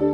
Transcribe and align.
Hi, 0.00 0.06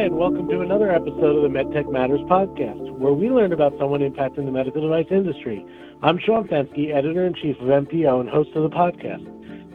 and 0.00 0.18
welcome 0.18 0.46
to 0.50 0.60
another 0.60 0.92
episode 0.92 1.34
of 1.34 1.42
the 1.42 1.48
MedTech 1.48 1.90
Matters 1.90 2.20
podcast, 2.28 2.90
where 2.98 3.14
we 3.14 3.30
learn 3.30 3.54
about 3.54 3.72
someone 3.78 4.00
impacting 4.00 4.44
the 4.44 4.50
medical 4.50 4.82
device 4.82 5.06
industry. 5.10 5.64
I'm 6.02 6.18
Sean 6.18 6.46
Fenske, 6.46 6.94
editor 6.94 7.24
in 7.24 7.32
chief 7.32 7.56
of 7.60 7.68
MPO 7.68 8.20
and 8.20 8.28
host 8.28 8.50
of 8.54 8.64
the 8.64 8.68
podcast. 8.68 9.24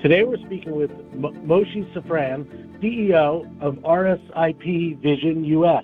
Today 0.03 0.23
we're 0.23 0.37
speaking 0.45 0.75
with 0.75 0.91
M- 1.13 1.47
Safran, 1.95 2.45
CEO 2.79 3.49
of 3.59 3.77
RSIP 3.77 5.01
Vision 5.01 5.43
US. 5.43 5.83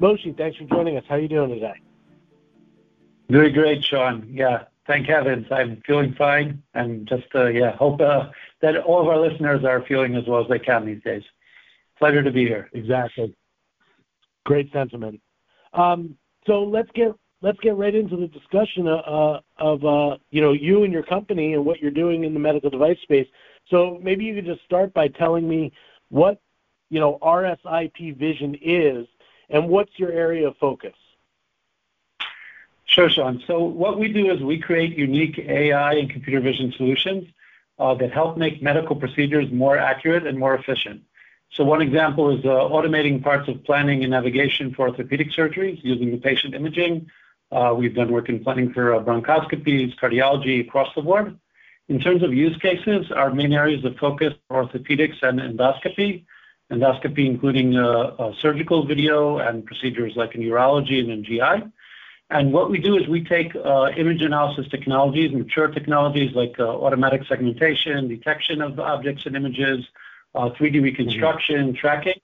Moshe, 0.00 0.36
thanks 0.36 0.58
for 0.58 0.64
joining 0.64 0.96
us. 0.96 1.04
How 1.08 1.14
are 1.14 1.20
you 1.20 1.28
doing 1.28 1.50
today? 1.50 1.80
Doing 3.28 3.52
great, 3.52 3.84
Sean. 3.84 4.26
Yeah, 4.32 4.64
thank 4.86 5.06
heavens. 5.06 5.46
I'm 5.50 5.82
feeling 5.86 6.14
fine, 6.16 6.62
and 6.74 7.06
just 7.08 7.26
uh, 7.34 7.46
yeah, 7.46 7.76
hope 7.76 8.00
uh, 8.00 8.30
that 8.62 8.76
all 8.78 9.00
of 9.00 9.08
our 9.08 9.18
listeners 9.18 9.64
are 9.64 9.84
feeling 9.86 10.16
as 10.16 10.24
well 10.26 10.42
as 10.42 10.48
they 10.48 10.58
can 10.58 10.86
these 10.86 11.02
days. 11.02 11.22
Pleasure 11.98 12.22
to 12.22 12.30
be 12.30 12.46
here. 12.46 12.68
Exactly. 12.72 13.34
Great 14.44 14.72
sentiment. 14.72 15.20
Um, 15.72 16.16
so 16.46 16.62
let's 16.62 16.90
get 16.94 17.12
let's 17.42 17.58
get 17.60 17.76
right 17.76 17.94
into 17.94 18.16
the 18.16 18.26
discussion 18.28 18.88
uh, 18.88 19.40
of 19.58 19.84
uh, 19.84 20.16
you 20.30 20.40
know 20.40 20.52
you 20.52 20.84
and 20.84 20.92
your 20.92 21.02
company 21.02 21.54
and 21.54 21.64
what 21.64 21.80
you're 21.80 21.90
doing 21.90 22.24
in 22.24 22.34
the 22.34 22.40
medical 22.40 22.70
device 22.70 22.98
space. 23.02 23.28
So 23.68 24.00
maybe 24.02 24.24
you 24.24 24.34
could 24.34 24.46
just 24.46 24.64
start 24.64 24.92
by 24.94 25.08
telling 25.08 25.48
me 25.48 25.72
what 26.08 26.40
you 26.88 27.00
know 27.00 27.18
RSIP 27.22 28.16
Vision 28.18 28.56
is 28.60 29.06
and 29.50 29.68
what's 29.68 29.92
your 29.98 30.12
area 30.12 30.48
of 30.48 30.56
focus. 30.56 30.94
Sure, 32.90 33.08
Sean. 33.08 33.40
So 33.46 33.62
what 33.62 34.00
we 34.00 34.08
do 34.08 34.32
is 34.32 34.40
we 34.42 34.58
create 34.58 34.98
unique 34.98 35.38
AI 35.38 35.92
and 35.94 36.10
computer 36.10 36.40
vision 36.40 36.72
solutions 36.76 37.24
uh, 37.78 37.94
that 37.94 38.10
help 38.10 38.36
make 38.36 38.60
medical 38.60 38.96
procedures 38.96 39.48
more 39.52 39.78
accurate 39.78 40.26
and 40.26 40.36
more 40.36 40.56
efficient. 40.56 41.02
So 41.52 41.62
one 41.62 41.82
example 41.82 42.36
is 42.36 42.44
uh, 42.44 42.48
automating 42.48 43.22
parts 43.22 43.48
of 43.48 43.62
planning 43.62 44.02
and 44.02 44.10
navigation 44.10 44.74
for 44.74 44.88
orthopedic 44.88 45.30
surgeries 45.30 45.78
using 45.84 46.10
the 46.10 46.16
patient 46.16 46.52
imaging. 46.54 47.08
Uh, 47.52 47.74
we've 47.78 47.94
done 47.94 48.10
work 48.10 48.28
in 48.28 48.42
planning 48.42 48.72
for 48.72 48.94
uh, 48.96 48.98
bronchoscopies, 48.98 49.96
cardiology 49.96 50.60
across 50.60 50.92
the 50.96 51.02
board. 51.02 51.38
In 51.88 52.00
terms 52.00 52.24
of 52.24 52.34
use 52.34 52.56
cases, 52.56 53.12
our 53.12 53.32
main 53.32 53.52
areas 53.52 53.84
of 53.84 53.96
focus 53.98 54.34
are 54.50 54.64
orthopedics 54.64 55.22
and 55.22 55.38
endoscopy. 55.38 56.24
Endoscopy 56.72 57.26
including 57.26 57.76
uh, 57.76 58.14
uh, 58.18 58.32
surgical 58.40 58.84
video 58.84 59.38
and 59.38 59.64
procedures 59.64 60.16
like 60.16 60.34
in 60.34 60.40
urology 60.40 60.98
and 60.98 61.10
in 61.10 61.22
GI. 61.22 61.70
And 62.30 62.52
what 62.52 62.70
we 62.70 62.78
do 62.78 62.96
is 62.96 63.08
we 63.08 63.24
take 63.24 63.56
uh, 63.56 63.88
image 63.96 64.22
analysis 64.22 64.68
technologies, 64.68 65.32
mature 65.32 65.66
technologies 65.66 66.32
like 66.32 66.60
uh, 66.60 66.68
automatic 66.68 67.22
segmentation, 67.26 68.06
detection 68.06 68.62
of 68.62 68.78
objects 68.78 69.26
and 69.26 69.34
images, 69.34 69.84
uh, 70.36 70.50
3D 70.50 70.80
reconstruction, 70.80 71.68
mm-hmm. 71.68 71.76
tracking, 71.76 72.20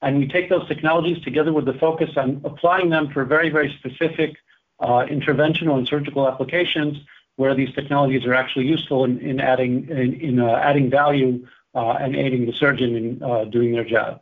and 0.00 0.18
we 0.18 0.28
take 0.28 0.48
those 0.48 0.66
technologies 0.68 1.20
together 1.24 1.52
with 1.52 1.64
the 1.64 1.72
focus 1.74 2.10
on 2.16 2.40
applying 2.44 2.88
them 2.88 3.10
for 3.10 3.24
very, 3.24 3.50
very 3.50 3.74
specific 3.80 4.36
uh, 4.78 5.04
interventional 5.10 5.76
and 5.76 5.88
surgical 5.88 6.28
applications 6.28 6.96
where 7.34 7.56
these 7.56 7.72
technologies 7.74 8.24
are 8.26 8.34
actually 8.34 8.66
useful 8.66 9.04
in, 9.04 9.18
in 9.18 9.40
adding 9.40 9.88
in, 9.88 10.14
in 10.20 10.40
uh, 10.40 10.54
adding 10.54 10.88
value 10.88 11.44
uh, 11.74 11.94
and 12.00 12.14
aiding 12.14 12.46
the 12.46 12.52
surgeon 12.52 12.94
in 12.94 13.50
doing 13.50 13.72
their 13.72 13.84
job. 13.84 14.20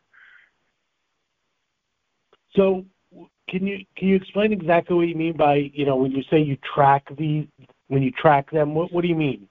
So 2.55 2.87
can 3.49 3.67
you 3.67 3.85
can 3.97 4.09
you 4.09 4.17
explain 4.17 4.53
exactly 4.53 4.97
what 4.97 5.09
you 5.09 5.15
mean 5.15 5.37
by 5.37 5.71
you 5.73 5.85
know 5.85 5.97
when 5.97 6.13
you 6.13 6.23
say 6.25 6.39
you 6.39 6.57
track 6.57 7.09
these 7.17 7.47
when 7.89 8.03
you 8.03 8.11
track 8.11 8.51
them? 8.51 8.75
What 8.75 8.93
what 8.93 9.03
do 9.03 9.09
you 9.09 9.15
mean? 9.15 9.49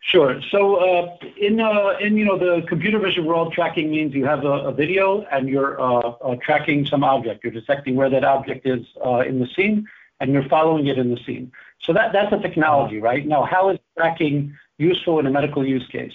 Sure. 0.00 0.40
So 0.50 0.76
uh, 0.76 1.16
in 1.38 1.60
uh, 1.60 1.92
in 2.00 2.16
you 2.16 2.24
know 2.24 2.38
the 2.38 2.66
computer 2.66 2.98
vision 2.98 3.26
world, 3.26 3.52
tracking 3.52 3.90
means 3.90 4.14
you 4.14 4.24
have 4.24 4.44
a, 4.44 4.68
a 4.68 4.72
video 4.72 5.26
and 5.30 5.48
you're 5.48 5.78
uh, 5.80 6.10
uh 6.10 6.36
tracking 6.36 6.86
some 6.86 7.04
object. 7.04 7.44
You're 7.44 7.52
detecting 7.52 7.94
where 7.94 8.08
that 8.08 8.24
object 8.24 8.66
is 8.66 8.86
uh, 9.04 9.18
in 9.18 9.38
the 9.38 9.46
scene, 9.46 9.86
and 10.20 10.32
you're 10.32 10.48
following 10.48 10.86
it 10.86 10.96
in 10.96 11.10
the 11.10 11.20
scene. 11.26 11.52
So 11.82 11.92
that 11.92 12.12
that's 12.12 12.32
a 12.32 12.38
technology, 12.38 13.00
right? 13.00 13.26
Now, 13.26 13.44
how 13.44 13.68
is 13.68 13.78
tracking 13.98 14.56
useful 14.78 15.18
in 15.18 15.26
a 15.26 15.30
medical 15.30 15.66
use 15.66 15.86
case? 15.88 16.14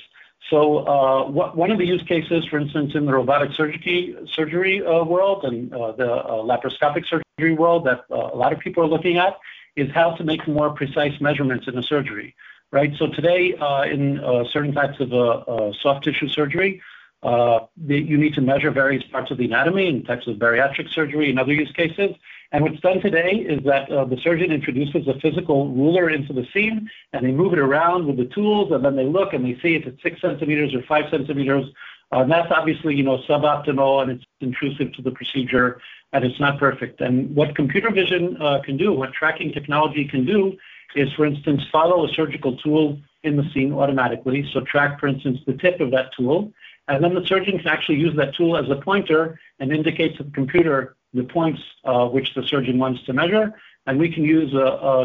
So 0.53 0.85
uh, 0.85 1.31
one 1.31 1.71
of 1.71 1.79
the 1.79 1.85
use 1.87 2.03
cases, 2.03 2.45
for 2.45 2.59
instance, 2.59 2.93
in 2.93 3.07
the 3.07 3.11
robotic 3.11 3.53
surgery, 3.53 4.85
uh, 4.85 5.03
world 5.03 5.45
and 5.45 5.73
uh, 5.73 5.93
the 5.93 6.05
laparoscopic 6.05 7.05
surgery 7.07 7.55
world 7.55 7.87
that 7.87 8.05
a 8.11 8.37
lot 8.37 8.53
of 8.53 8.59
people 8.59 8.83
are 8.83 8.87
looking 8.87 9.17
at 9.17 9.39
is 9.75 9.89
how 9.89 10.11
to 10.11 10.23
make 10.23 10.47
more 10.47 10.69
precise 10.69 11.19
measurements 11.19 11.67
in 11.67 11.75
a 11.75 11.81
surgery, 11.81 12.35
right? 12.69 12.93
So 12.99 13.07
today, 13.07 13.55
in 13.91 14.21
certain 14.51 14.73
types 14.73 14.99
of 14.99 15.75
soft 15.77 16.03
tissue 16.03 16.29
surgery, 16.29 16.83
you 17.23 18.17
need 18.17 18.33
to 18.33 18.41
measure 18.41 18.71
various 18.71 19.03
parts 19.03 19.31
of 19.31 19.37
the 19.37 19.45
anatomy 19.45 19.87
in 19.87 20.03
types 20.03 20.27
of 20.27 20.37
bariatric 20.37 20.91
surgery 20.93 21.29
and 21.29 21.39
other 21.39 21.53
use 21.53 21.71
cases. 21.71 22.15
And 22.51 22.63
what's 22.63 22.79
done 22.81 23.01
today 23.01 23.31
is 23.31 23.63
that 23.63 23.91
uh, 23.91 24.05
the 24.05 24.17
surgeon 24.17 24.51
introduces 24.51 25.07
a 25.07 25.19
physical 25.19 25.69
ruler 25.69 26.09
into 26.11 26.33
the 26.33 26.45
scene, 26.53 26.89
and 27.11 27.25
they 27.25 27.31
move 27.31 27.53
it 27.53 27.59
around 27.59 28.05
with 28.05 28.17
the 28.17 28.25
tools, 28.25 28.71
and 28.71 28.85
then 28.85 28.95
they 28.95 29.05
look 29.05 29.33
and 29.33 29.43
they 29.43 29.59
see 29.59 29.75
if 29.75 29.87
it's 29.87 30.01
six 30.03 30.21
centimeters 30.21 30.75
or 30.75 30.83
five 30.83 31.05
centimeters. 31.09 31.65
Uh, 32.11 32.19
and 32.19 32.31
that's 32.31 32.51
obviously, 32.51 32.93
you 32.93 33.01
know, 33.01 33.17
suboptimal 33.27 34.03
and 34.03 34.11
it's 34.11 34.25
intrusive 34.39 34.93
to 34.93 35.01
the 35.01 35.09
procedure, 35.11 35.81
and 36.11 36.23
it's 36.23 36.39
not 36.39 36.59
perfect. 36.59 37.01
And 37.01 37.35
what 37.35 37.55
computer 37.55 37.89
vision 37.89 38.37
uh, 38.39 38.61
can 38.63 38.77
do, 38.77 38.93
what 38.93 39.13
tracking 39.13 39.51
technology 39.51 40.07
can 40.07 40.23
do, 40.23 40.55
is, 40.95 41.11
for 41.13 41.25
instance, 41.25 41.63
follow 41.71 42.05
a 42.05 42.09
surgical 42.09 42.55
tool 42.57 42.99
in 43.23 43.35
the 43.35 43.49
scene 43.51 43.73
automatically. 43.73 44.47
So 44.53 44.59
track, 44.61 44.99
for 44.99 45.07
instance, 45.07 45.39
the 45.47 45.53
tip 45.53 45.79
of 45.79 45.89
that 45.89 46.11
tool, 46.15 46.53
and 46.87 47.03
then 47.03 47.13
the 47.13 47.25
surgeon 47.25 47.57
can 47.57 47.67
actually 47.67 47.99
use 47.99 48.15
that 48.15 48.35
tool 48.35 48.57
as 48.57 48.69
a 48.69 48.75
pointer 48.75 49.39
and 49.59 49.71
indicate 49.71 50.17
to 50.17 50.23
the 50.23 50.31
computer 50.31 50.95
the 51.13 51.23
points 51.23 51.61
uh, 51.85 52.07
which 52.07 52.33
the 52.33 52.43
surgeon 52.43 52.79
wants 52.79 53.03
to 53.03 53.13
measure, 53.13 53.53
and 53.85 53.99
we 53.99 54.11
can 54.11 54.23
use 54.23 54.51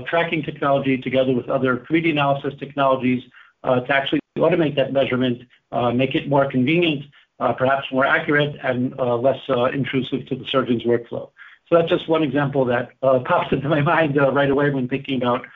tracking 0.06 0.42
technology 0.42 0.96
together 0.96 1.34
with 1.34 1.48
other 1.48 1.84
3D 1.90 2.10
analysis 2.10 2.54
technologies 2.58 3.22
uh, 3.64 3.80
to 3.80 3.92
actually 3.92 4.20
automate 4.38 4.76
that 4.76 4.92
measurement, 4.92 5.42
uh, 5.72 5.90
make 5.90 6.14
it 6.14 6.28
more 6.28 6.50
convenient, 6.50 7.04
uh, 7.40 7.52
perhaps 7.52 7.90
more 7.92 8.04
accurate, 8.04 8.56
and 8.62 8.98
uh, 8.98 9.16
less 9.16 9.40
uh, 9.48 9.64
intrusive 9.66 10.26
to 10.26 10.36
the 10.36 10.44
surgeon's 10.46 10.84
workflow. 10.84 11.30
So 11.66 11.76
that's 11.76 11.88
just 11.88 12.08
one 12.08 12.22
example 12.22 12.64
that 12.66 12.90
pops 13.00 13.52
into 13.52 13.68
my 13.68 13.80
mind 13.80 14.16
right 14.16 14.50
away 14.50 14.70
when 14.70 14.88
thinking 14.88 15.22
about, 15.22 15.46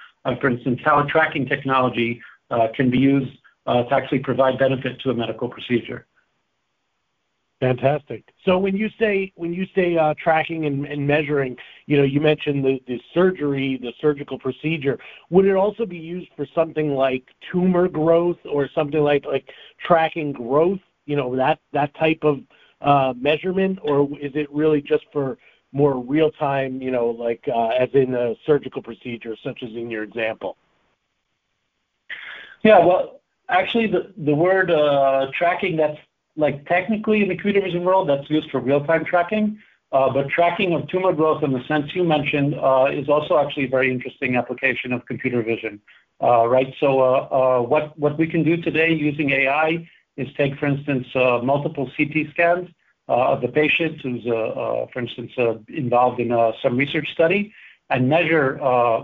for 0.41 0.49
instance, 0.49 0.81
how 0.85 1.03
tracking 1.03 1.47
technology 1.47 2.21
can 2.75 2.91
be 2.91 2.99
used 2.99 3.33
to 3.67 3.89
actually 3.91 4.19
provide 4.19 4.59
benefit 4.59 5.01
to 5.01 5.11
a 5.11 5.15
medical 5.15 5.49
procedure. 5.49 6.07
Fantastic. 7.63 8.25
So 8.45 8.59
when 8.59 8.77
you 8.77 8.91
say 8.99 9.33
when 9.37 9.55
you 9.55 9.69
say 9.73 9.97
uh, 9.97 10.15
tracking 10.21 10.67
and, 10.67 10.85
and, 10.85 11.07
measuring, 11.07 11.57
you 11.87 11.97
know, 11.97 12.03
you 12.03 12.21
mentioned 12.21 12.65
the, 12.65 12.83
the 12.89 13.01
surgery, 13.15 13.79
the 13.81 13.93
surgical 14.01 14.37
procedure. 14.37 14.99
Would 15.31 15.45
it 15.45 15.55
also 15.55 15.87
be 15.87 15.97
used 15.97 16.31
for 16.35 16.45
something 16.57 16.97
like 16.97 17.23
tumor 17.53 17.87
growth 17.87 18.39
or 18.51 18.69
something 18.75 18.99
like 18.99 19.25
like 19.27 19.49
tracking 19.79 20.33
growth? 20.33 20.81
You 21.07 21.15
know, 21.15 21.37
that 21.37 21.61
that 21.73 21.95
type 21.95 22.25
of 22.25 22.41
uh, 22.81 23.15
measurement, 23.17 23.79
or 23.83 24.09
is 24.19 24.33
it 24.35 24.51
really 24.53 24.83
just 24.83 25.05
for 25.13 25.39
more 25.71 26.01
real 26.01 26.33
time? 26.33 26.83
You 26.83 26.91
know, 26.91 27.11
like 27.11 27.45
uh, 27.47 27.69
as 27.69 27.91
in 27.95 28.13
a 28.17 28.35
surgical 28.45 28.83
procedure, 28.83 29.37
such 29.41 29.63
as 29.63 29.71
in 29.71 29.89
your 29.89 30.03
example. 30.03 30.57
Yeah. 32.65 32.85
Well, 32.85 33.21
actually, 33.49 33.87
the 33.87 34.13
the 34.17 34.35
word 34.35 34.73
uh, 34.73 35.29
tracking 35.33 35.77
that's 35.77 36.01
like 36.37 36.67
technically 36.67 37.23
in 37.23 37.29
the 37.29 37.35
computer 37.35 37.61
vision 37.61 37.85
world, 37.85 38.09
that's 38.09 38.29
used 38.31 38.51
for 38.51 38.61
real-time 38.61 39.05
tracking. 39.05 39.59
Uh, 39.93 40.11
but 40.11 40.27
tracking 40.31 40.73
of 40.73 40.89
tumor 40.89 41.13
growth 41.13 41.43
in 41.43 41.53
the 41.53 41.63
sense 41.65 41.95
you 41.95 42.03
mentioned 42.03 42.55
uh, 42.55 42.87
is 42.91 43.11
also 43.11 43.39
actually 43.39 43.65
a 43.65 43.69
very 43.69 43.91
interesting 43.93 44.37
application 44.37 44.91
of 44.91 45.05
computer 45.05 45.43
vision, 45.43 45.79
uh, 46.23 46.47
right? 46.47 46.73
So 46.81 47.01
uh, 47.01 47.29
uh, 47.31 47.63
what, 47.63 47.97
what 47.99 48.17
we 48.17 48.27
can 48.27 48.43
do 48.43 48.57
today 48.57 48.91
using 48.91 49.31
AI 49.31 49.87
is 50.17 50.29
take, 50.39 50.57
for 50.59 50.65
instance, 50.67 51.07
uh, 51.15 51.41
multiple 51.43 51.91
CT 51.95 52.31
scans 52.31 52.71
of 53.09 53.43
the 53.43 53.49
patient 53.49 54.01
who's, 54.01 54.25
for 54.25 54.99
instance, 54.99 55.33
involved 55.69 56.19
in 56.19 56.53
some 56.63 56.79
research 56.79 57.13
study 57.13 57.53
and 57.91 58.09
measure, 58.09 58.55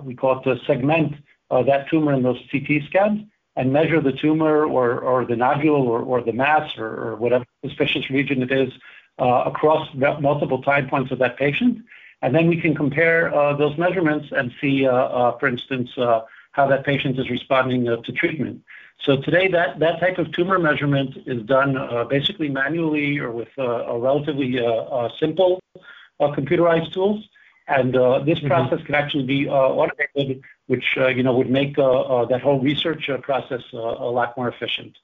we 0.02 0.14
call 0.14 0.38
it 0.38 0.44
the 0.44 0.58
segment 0.66 1.12
that 1.50 1.90
tumor 1.90 2.14
in 2.14 2.22
those 2.22 2.40
CT 2.50 2.84
scans 2.86 3.20
and 3.58 3.72
measure 3.72 4.00
the 4.00 4.12
tumor 4.12 4.64
or, 4.64 5.00
or 5.00 5.24
the 5.24 5.34
nodule 5.34 5.88
or, 5.88 6.00
or 6.00 6.22
the 6.22 6.32
mass 6.32 6.78
or, 6.78 6.86
or 6.86 7.16
whatever 7.16 7.44
suspicious 7.66 8.08
region 8.08 8.40
it 8.40 8.52
is 8.52 8.72
uh, 9.18 9.42
across 9.46 9.88
multiple 9.94 10.62
time 10.62 10.88
points 10.88 11.10
of 11.10 11.18
that 11.18 11.36
patient. 11.36 11.84
And 12.22 12.32
then 12.34 12.46
we 12.46 12.60
can 12.60 12.74
compare 12.74 13.34
uh, 13.34 13.54
those 13.56 13.76
measurements 13.76 14.28
and 14.30 14.52
see, 14.60 14.86
uh, 14.86 14.92
uh 14.92 15.38
for 15.38 15.48
instance, 15.48 15.90
uh, 15.98 16.20
how 16.52 16.68
that 16.68 16.84
patient 16.84 17.18
is 17.18 17.28
responding 17.30 17.88
uh, 17.88 17.96
to 17.96 18.12
treatment. 18.12 18.62
So 19.00 19.16
today, 19.16 19.48
that, 19.48 19.80
that 19.80 19.98
type 19.98 20.18
of 20.18 20.30
tumor 20.32 20.58
measurement 20.60 21.16
is 21.26 21.42
done 21.42 21.76
basically 22.08 22.48
manually 22.48 23.18
or 23.18 23.30
with 23.30 23.48
a 23.56 23.96
relatively 23.98 24.60
simple 25.20 25.60
computerized 26.20 26.92
tools. 26.92 27.24
And 27.68 27.94
uh, 27.94 28.20
this 28.20 28.38
mm-hmm. 28.38 28.48
process 28.48 28.84
can 28.84 28.94
actually 28.94 29.24
be 29.24 29.48
uh, 29.48 29.52
automated, 29.52 30.42
which 30.68 30.84
uh, 30.96 31.08
you 31.08 31.22
know 31.22 31.34
would 31.36 31.50
make 31.50 31.76
uh, 31.78 31.82
uh, 31.84 32.24
that 32.26 32.40
whole 32.40 32.60
research 32.60 33.10
uh, 33.10 33.16
process 33.18 33.62
a 33.72 33.76
lot 33.76 34.36
more 34.36 34.48
efficient. 34.48 34.96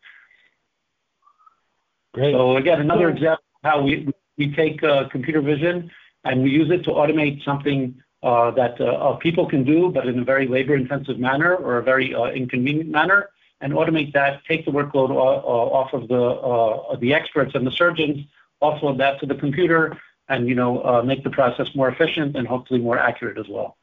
Great. 2.13 2.33
So 2.33 2.57
again, 2.57 2.81
another 2.81 3.09
example 3.09 3.45
of 3.57 3.71
how 3.71 3.83
we 3.83 4.55
take 4.55 4.81
computer 5.11 5.41
vision, 5.41 5.91
and 6.23 6.43
we 6.45 6.51
use 6.51 6.71
it 6.71 6.85
to 6.85 6.91
automate 6.91 7.45
something 7.45 8.01
that 8.23 9.19
people 9.21 9.47
can 9.47 9.65
do, 9.65 9.91
but 9.91 10.07
in 10.07 10.19
a 10.21 10.25
very 10.25 10.47
labor-intensive 10.47 11.19
manner 11.19 11.57
or 11.57 11.79
a 11.79 11.83
very 11.83 12.15
inconvenient 12.35 12.91
manner, 12.91 13.31
and 13.61 13.73
automate 13.73 14.13
that, 14.13 14.45
take 14.47 14.65
the 14.65 14.71
workload 14.71 15.11
off 15.11 15.93
of 15.93 17.01
the 17.01 17.15
experts 17.15 17.53
and 17.55 17.67
the 17.67 17.73
surgeons, 17.73 18.19
offload 18.63 18.99
that 18.99 19.19
to 19.21 19.27
the 19.27 19.35
computer 19.35 19.99
and, 20.29 20.47
you 20.49 20.55
know, 20.55 21.03
make 21.03 21.25
the 21.25 21.31
process 21.31 21.75
more 21.75 21.89
efficient 21.89 22.37
and 22.37 22.47
hopefully 22.47 22.81
more 22.81 22.99
accurate 22.99 23.39
as 23.39 23.49
well. 23.49 23.77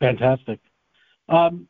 Fantastic. 0.00 0.60
Um, 1.28 1.68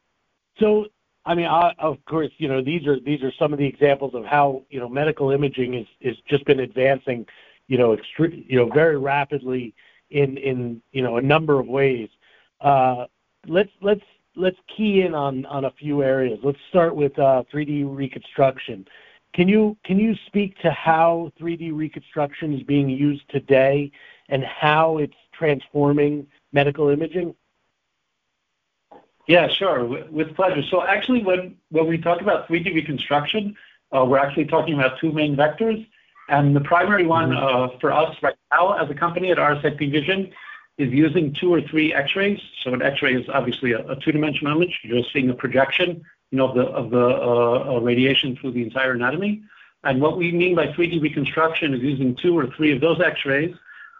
so 0.59 0.87
I 1.25 1.35
mean, 1.35 1.47
of 1.47 1.99
course, 2.07 2.31
you 2.39 2.49
know, 2.49 2.63
these 2.63 2.87
are 2.87 2.99
these 2.99 3.23
are 3.23 3.33
some 3.39 3.53
of 3.53 3.59
the 3.59 3.67
examples 3.67 4.15
of 4.15 4.25
how, 4.25 4.65
you 4.71 4.81
know, 4.81 4.89
medical 4.89 5.31
imaging 5.31 5.75
is 5.75 5.87
is 6.01 6.17
just 6.27 6.45
been 6.47 6.61
advancing, 6.61 7.27
you 7.67 7.77
know, 7.77 7.97
extre- 7.97 8.45
you 8.49 8.57
know, 8.57 8.71
very 8.73 8.97
rapidly 8.97 9.75
in 10.11 10.39
in 10.39 10.81
you 10.93 11.03
know 11.03 11.19
a 11.19 11.23
number 11.23 11.61
of 11.61 11.67
ways. 11.67 12.09
Uh, 12.61 13.05
let's 13.47 13.71
let's 13.83 14.05
let's 14.37 14.57
key 14.75 15.03
in 15.03 15.15
on 15.15 15.45
on 15.47 15.67
a 15.67 15.71
few 15.73 16.03
areas. 16.03 16.39
Let's 16.43 16.59
start 16.71 16.97
with 16.97 17.19
uh, 17.19 17.45
3D 17.53 17.85
reconstruction. 17.95 18.87
Can 19.35 19.49
you 19.49 19.77
Can 19.85 19.99
you 19.99 20.15
speak 20.27 20.59
to 20.61 20.71
how 20.71 21.31
3D 21.39 21.77
reconstruction 21.77 22.55
is 22.55 22.63
being 22.63 22.89
used 22.89 23.29
today 23.29 23.91
and 24.31 24.43
how 24.45 24.99
it's 24.99 25.17
transforming 25.33 26.27
medical 26.53 26.89
imaging? 26.89 27.35
Yeah, 29.29 29.47
sure. 29.49 29.85
With 29.85 30.35
pleasure. 30.35 30.63
So 30.71 30.83
actually, 30.83 31.23
when 31.23 31.55
when 31.71 31.87
we 31.87 31.99
talk 31.99 32.23
about 32.23 32.49
3D 32.49 32.75
reconstruction, 32.75 33.55
uh, 33.95 34.05
we're 34.05 34.19
actually 34.19 34.47
talking 34.47 34.75
about 34.75 34.99
two 34.99 35.13
main 35.13 35.37
vectors. 35.37 35.87
And 36.31 36.57
the 36.57 36.61
primary 36.61 37.07
one 37.07 37.31
mm-hmm. 37.31 37.77
uh, 37.77 37.79
for 37.79 37.93
us 37.93 38.17
right 38.23 38.37
now 38.51 38.73
as 38.73 38.91
a 38.91 38.95
company 38.95 39.31
at 39.31 39.39
RSIP 39.39 39.91
Vision 39.93 40.33
is 40.79 40.91
using 40.93 41.35
two 41.35 41.53
or 41.53 41.61
three 41.61 41.93
X-rays. 41.93 42.41
So 42.63 42.73
an 42.73 42.83
X-ray 42.83 43.15
is 43.15 43.29
obviously 43.29 43.73
a 43.73 43.97
two-dimensional 43.97 44.57
image. 44.57 44.81
You're 44.83 45.03
seeing 45.13 45.29
a 45.29 45.35
projection, 45.35 46.05
you 46.31 46.39
know, 46.39 46.49
of 46.49 46.91
the 46.91 47.07
uh, 47.07 47.81
radiation 47.81 48.37
through 48.37 48.53
the 48.53 48.63
entire 48.63 48.93
anatomy. 48.93 49.43
And 49.85 50.01
what 50.01 50.17
we 50.17 50.33
mean 50.33 50.55
by 50.55 50.69
3D 50.69 51.03
reconstruction 51.03 51.75
is 51.75 51.83
using 51.83 52.15
two 52.15 52.39
or 52.39 52.47
three 52.57 52.73
of 52.73 52.81
those 52.81 53.01
X-rays 53.01 53.55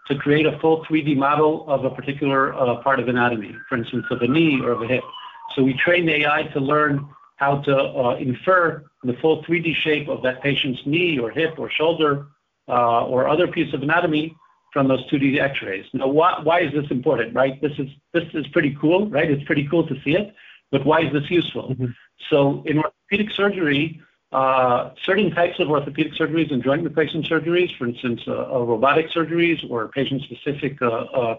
to 0.07 0.15
create 0.15 0.45
a 0.45 0.57
full 0.59 0.85
3D 0.85 1.15
model 1.17 1.69
of 1.69 1.85
a 1.85 1.89
particular 1.89 2.53
part 2.83 2.99
of 2.99 3.07
anatomy, 3.07 3.55
for 3.67 3.77
instance, 3.77 4.05
of 4.09 4.21
a 4.21 4.27
knee 4.27 4.59
or 4.61 4.71
of 4.71 4.81
a 4.81 4.87
hip. 4.87 5.03
So 5.55 5.63
we 5.63 5.73
train 5.73 6.05
the 6.05 6.21
AI 6.21 6.43
to 6.53 6.59
learn 6.59 7.07
how 7.37 7.59
to 7.61 7.75
uh, 7.77 8.15
infer 8.15 8.83
the 9.03 9.13
full 9.21 9.43
3D 9.43 9.73
shape 9.75 10.09
of 10.09 10.21
that 10.23 10.41
patient's 10.41 10.81
knee 10.85 11.17
or 11.17 11.29
hip 11.29 11.57
or 11.57 11.69
shoulder 11.69 12.27
uh, 12.67 13.05
or 13.05 13.27
other 13.27 13.47
piece 13.47 13.73
of 13.73 13.81
anatomy 13.81 14.35
from 14.73 14.87
those 14.87 15.09
2D 15.09 15.39
X-rays. 15.39 15.85
Now, 15.93 16.07
why 16.07 16.59
is 16.61 16.71
this 16.73 16.91
important, 16.91 17.33
right? 17.33 17.59
This 17.61 17.71
is 17.79 18.47
pretty 18.47 18.77
cool, 18.79 19.09
right? 19.09 19.29
It's 19.31 19.43
pretty 19.45 19.67
cool 19.67 19.87
to 19.87 19.95
see 20.03 20.15
it, 20.15 20.35
but 20.71 20.85
why 20.85 21.01
is 21.01 21.13
this 21.13 21.31
useful? 21.31 21.69
Mm-hmm. 21.69 21.85
So 22.29 22.61
in 22.67 22.77
orthopedic 22.77 23.31
surgery, 23.31 24.01
uh, 24.31 24.91
certain 25.03 25.31
types 25.31 25.59
of 25.59 25.69
orthopedic 25.71 26.13
surgeries 26.13 26.53
and 26.53 26.63
joint 26.63 26.83
replacement 26.83 27.25
surgeries, 27.25 27.75
for 27.77 27.87
instance, 27.87 28.21
robotic 28.27 29.09
surgeries 29.09 29.67
or 29.71 29.87
patient-specific 29.87 30.77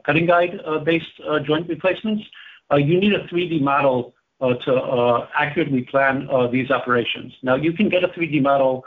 cutting 0.05 0.27
guide 0.27 0.59
based 0.85 1.21
joint 1.45 1.69
replacements, 1.69 2.25
Uh, 2.71 2.77
you 2.77 3.01
need 3.01 3.13
a 3.13 3.27
3D 3.27 3.61
model 3.61 4.15
uh, 4.41 4.55
to 4.55 4.75
uh, 4.75 5.27
accurately 5.35 5.83
plan 5.83 6.29
these 6.51 6.71
operations. 6.71 7.35
Now, 7.43 7.57
you 7.57 7.73
can 7.73 7.89
get 7.89 8.05
a 8.05 8.09
3D 8.09 8.41
model 8.43 8.85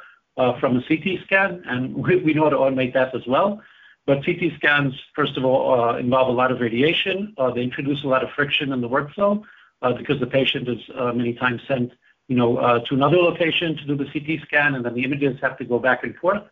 from 0.59 0.77
a 0.77 0.83
CT 0.87 1.23
scan, 1.25 1.63
and 1.67 1.95
we 2.25 2.33
know 2.33 2.45
how 2.45 2.49
to 2.49 2.57
automate 2.57 2.93
that 2.93 3.13
as 3.13 3.25
well. 3.27 3.61
But 4.05 4.25
CT 4.25 4.53
scans, 4.57 4.93
first 5.15 5.37
of 5.37 5.45
all, 5.45 5.95
involve 5.95 6.27
a 6.27 6.31
lot 6.31 6.51
of 6.51 6.59
radiation. 6.59 7.35
They 7.55 7.61
introduce 7.61 8.03
a 8.03 8.07
lot 8.07 8.23
of 8.23 8.31
friction 8.31 8.73
in 8.73 8.81
the 8.81 8.89
workflow 8.89 9.43
because 9.97 10.19
the 10.19 10.27
patient 10.27 10.67
is 10.67 10.79
many 11.15 11.33
times 11.33 11.61
sent, 11.67 11.91
you 12.27 12.35
know, 12.35 12.81
to 12.85 12.95
another 12.95 13.17
location 13.17 13.77
to 13.77 13.85
do 13.85 13.95
the 13.95 14.05
CT 14.05 14.45
scan, 14.45 14.75
and 14.75 14.83
then 14.83 14.93
the 14.93 15.03
images 15.03 15.39
have 15.41 15.57
to 15.59 15.65
go 15.65 15.79
back 15.79 16.03
and 16.03 16.15
forth. 16.17 16.43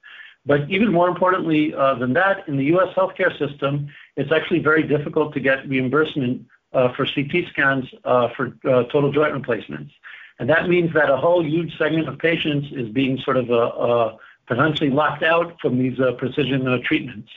But 0.46 0.70
even 0.70 0.92
more 0.92 1.10
importantly 1.10 1.72
than 1.72 2.14
that, 2.14 2.48
in 2.48 2.56
the 2.56 2.66
U.S. 2.66 2.94
healthcare 2.96 3.38
system, 3.38 3.90
it's 4.16 4.32
actually 4.32 4.60
very 4.60 4.84
difficult 4.84 5.34
to 5.34 5.40
get 5.42 5.68
reimbursement 5.68 6.46
Uh, 6.74 6.88
for 6.94 7.06
CT 7.06 7.50
scans 7.50 7.84
uh, 8.06 8.30
for 8.30 8.58
uh, 8.64 8.84
total 8.84 9.12
joint 9.12 9.34
replacements. 9.34 9.92
And 10.40 10.50
that 10.50 10.70
means 10.70 10.94
that 10.94 11.10
a 11.10 11.18
whole 11.18 11.44
huge 11.44 11.78
segment 11.78 12.08
of 12.08 12.18
patients 12.18 12.70
is 12.72 12.88
being 12.88 13.18
sort 13.26 13.36
of 13.36 13.52
uh 13.52 14.16
potentially 14.48 14.90
locked 14.90 15.22
out 15.22 15.60
from 15.60 15.78
these 15.78 16.00
precision 16.18 16.82
treatments. 16.86 17.30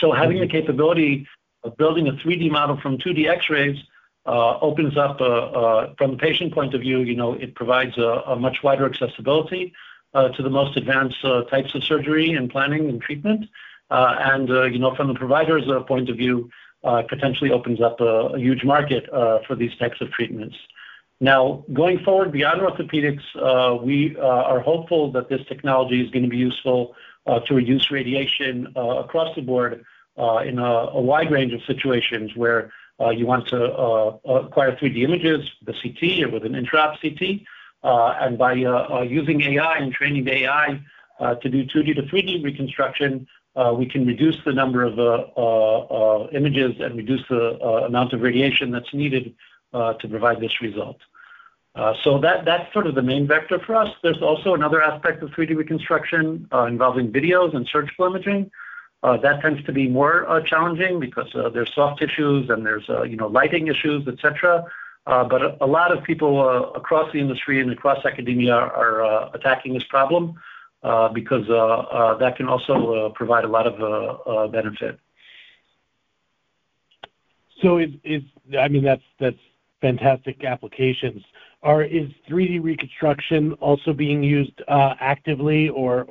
So 0.00 0.12
having 0.12 0.38
the 0.40 0.46
mm-hmm. 0.46 0.52
capability 0.52 1.28
of 1.62 1.76
building 1.76 2.08
a 2.08 2.12
3D 2.12 2.50
model 2.50 2.80
from 2.80 2.96
2D 2.96 3.28
X-rays 3.28 3.76
opens 4.24 4.96
up 4.96 5.18
from 5.98 6.12
the 6.12 6.16
patient 6.18 6.54
point 6.54 6.72
of 6.72 6.80
view, 6.80 7.00
you 7.00 7.16
know, 7.16 7.34
it 7.34 7.54
provides 7.54 7.98
a 7.98 8.34
much 8.36 8.62
wider 8.62 8.86
accessibility 8.86 9.74
to 10.14 10.42
the 10.42 10.50
most 10.50 10.74
advanced 10.78 11.20
types 11.50 11.74
of 11.74 11.84
surgery 11.84 12.32
and 12.32 12.50
planning 12.50 12.88
and 12.88 13.02
treatment. 13.02 13.44
And, 13.90 14.48
you 14.72 14.78
know, 14.78 14.94
from 14.94 15.08
the 15.08 15.14
provider's 15.14 15.66
point 15.86 16.08
of 16.08 16.16
view, 16.16 16.50
Uh, 16.84 17.02
potentially 17.08 17.50
opens 17.50 17.80
up 17.80 18.00
a 18.00 18.38
huge 18.38 18.62
market 18.62 19.12
uh, 19.12 19.40
for 19.48 19.56
these 19.56 19.74
types 19.78 20.00
of 20.00 20.08
treatments. 20.12 20.54
Now, 21.20 21.64
going 21.72 21.98
forward 22.04 22.30
beyond 22.30 22.60
orthopedics, 22.60 23.24
uh, 23.34 23.82
we 23.82 24.16
are 24.16 24.60
hopeful 24.60 25.10
that 25.10 25.28
this 25.28 25.40
technology 25.48 26.00
is 26.00 26.08
gonna 26.12 26.28
be 26.28 26.36
useful 26.36 26.94
to 27.46 27.52
reduce 27.52 27.90
radiation 27.90 28.68
across 28.76 29.34
the 29.34 29.42
board 29.42 29.84
in 30.46 30.60
a 30.60 31.00
wide 31.00 31.32
range 31.32 31.52
of 31.52 31.60
situations 31.64 32.36
where 32.36 32.72
you 33.12 33.26
want 33.26 33.48
to 33.48 33.60
acquire 34.24 34.76
3D 34.76 35.02
images, 35.02 35.50
the 35.66 35.72
CT 35.72 36.22
or 36.22 36.30
with 36.30 36.44
an 36.46 36.52
intraop 36.52 37.00
CT. 37.00 37.44
Uh 37.82 38.14
and 38.20 38.38
by 38.38 38.52
using 39.02 39.40
AI 39.42 39.78
and 39.78 39.92
training 39.92 40.24
the 40.24 40.44
AI 40.44 40.80
to 41.42 41.48
do 41.50 41.64
2D 41.64 41.96
to 41.96 42.02
3D 42.02 42.44
reconstruction, 42.44 43.26
Uh, 43.58 43.74
we 43.74 43.86
can 43.86 44.06
reduce 44.06 44.36
the 44.44 44.52
number 44.52 44.84
of 44.84 45.00
uh, 45.00 45.02
uh, 45.36 46.28
images 46.30 46.76
and 46.78 46.94
reduce 46.94 47.26
the 47.28 47.58
amount 47.86 48.12
of 48.12 48.20
radiation 48.20 48.70
that's 48.70 48.94
needed 48.94 49.34
to 49.72 50.08
provide 50.08 50.38
this 50.38 50.60
result. 50.62 50.98
So 52.04 52.18
that, 52.20 52.44
that's 52.44 52.72
sort 52.72 52.86
of 52.86 52.94
the 52.94 53.02
main 53.02 53.26
vector 53.26 53.58
for 53.58 53.74
us. 53.74 53.88
There's 54.02 54.22
also 54.22 54.54
another 54.54 54.80
aspect 54.80 55.24
of 55.24 55.30
3D 55.30 55.56
reconstruction 55.56 56.48
involving 56.52 57.10
videos 57.12 57.54
and 57.54 57.68
surgical 57.68 58.06
imaging. 58.06 58.50
That 59.02 59.40
tends 59.42 59.64
to 59.64 59.72
be 59.72 59.88
more 59.88 60.42
challenging 60.46 61.00
because 61.00 61.30
there's 61.52 61.74
soft 61.74 62.00
tissues 62.00 62.50
and 62.50 62.64
there's 62.64 62.88
you 63.10 63.16
know, 63.16 63.26
lighting 63.26 63.66
issues, 63.66 64.06
et 64.06 64.20
cetera. 64.22 64.64
But 65.04 65.60
a 65.60 65.66
lot 65.66 65.90
of 65.90 66.04
people 66.04 66.48
across 66.74 67.12
the 67.12 67.18
industry 67.18 67.60
and 67.60 67.72
across 67.72 68.04
academia 68.04 68.54
are 68.54 69.34
attacking 69.34 69.74
this 69.74 69.84
problem 69.84 70.38
Uh, 70.84 71.08
because 71.08 71.44
uh, 71.50 71.56
uh, 71.56 72.16
that 72.18 72.36
can 72.36 72.46
also 72.46 73.12
provide 73.16 73.44
a 73.44 73.48
lot 73.48 73.66
of 73.66 74.52
benefit. 74.52 74.96
So, 77.60 77.80
I 77.80 78.68
mean, 78.68 78.84
that's 78.84 79.36
fantastic 79.80 80.44
applications. 80.44 81.24
Is 81.64 82.12
3D 82.30 82.62
reconstruction 82.62 83.54
also 83.54 83.92
being 83.92 84.22
used 84.22 84.62
actively 84.68 85.68
or 85.70 86.02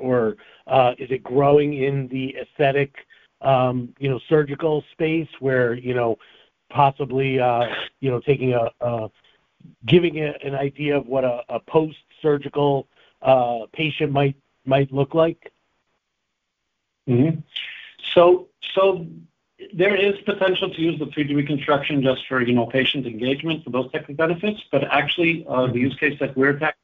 is 0.98 1.10
it 1.10 1.22
growing 1.22 1.82
in 1.82 2.06
the 2.08 2.36
aesthetic, 2.36 2.94
um, 3.40 3.94
you 3.98 4.10
know, 4.10 4.20
surgical 4.28 4.84
space 4.92 5.28
where, 5.40 5.72
you 5.72 5.94
know, 5.94 6.18
possibly, 6.68 7.36
you 8.00 8.10
know, 8.10 9.10
giving 9.86 10.18
an 10.18 10.54
idea 10.54 10.98
of 10.98 11.06
what 11.06 11.24
a 11.24 11.58
post-surgical 11.66 12.86
patient 13.72 14.12
might 14.12 14.36
look 14.92 15.14
like? 15.14 15.52
Mm-hmm. 17.08 17.40
So 18.14 18.48
so 18.74 19.06
there 19.72 19.96
is 19.96 20.14
potential 20.24 20.70
to 20.70 20.80
use 20.80 20.98
the 20.98 21.06
3D 21.06 21.34
reconstruction 21.34 22.02
just 22.02 22.26
for, 22.28 22.40
you 22.40 22.54
know, 22.54 22.66
patient 22.66 23.06
engagement 23.06 23.64
for 23.64 23.70
those 23.70 23.90
type 23.90 24.08
of 24.08 24.16
benefits. 24.16 24.60
But 24.70 24.84
actually, 24.84 25.44
uh, 25.48 25.52
mm-hmm. 25.52 25.72
the 25.72 25.78
use 25.80 25.96
case 25.96 26.18
that 26.20 26.36
we're 26.36 26.50
attacking 26.50 26.78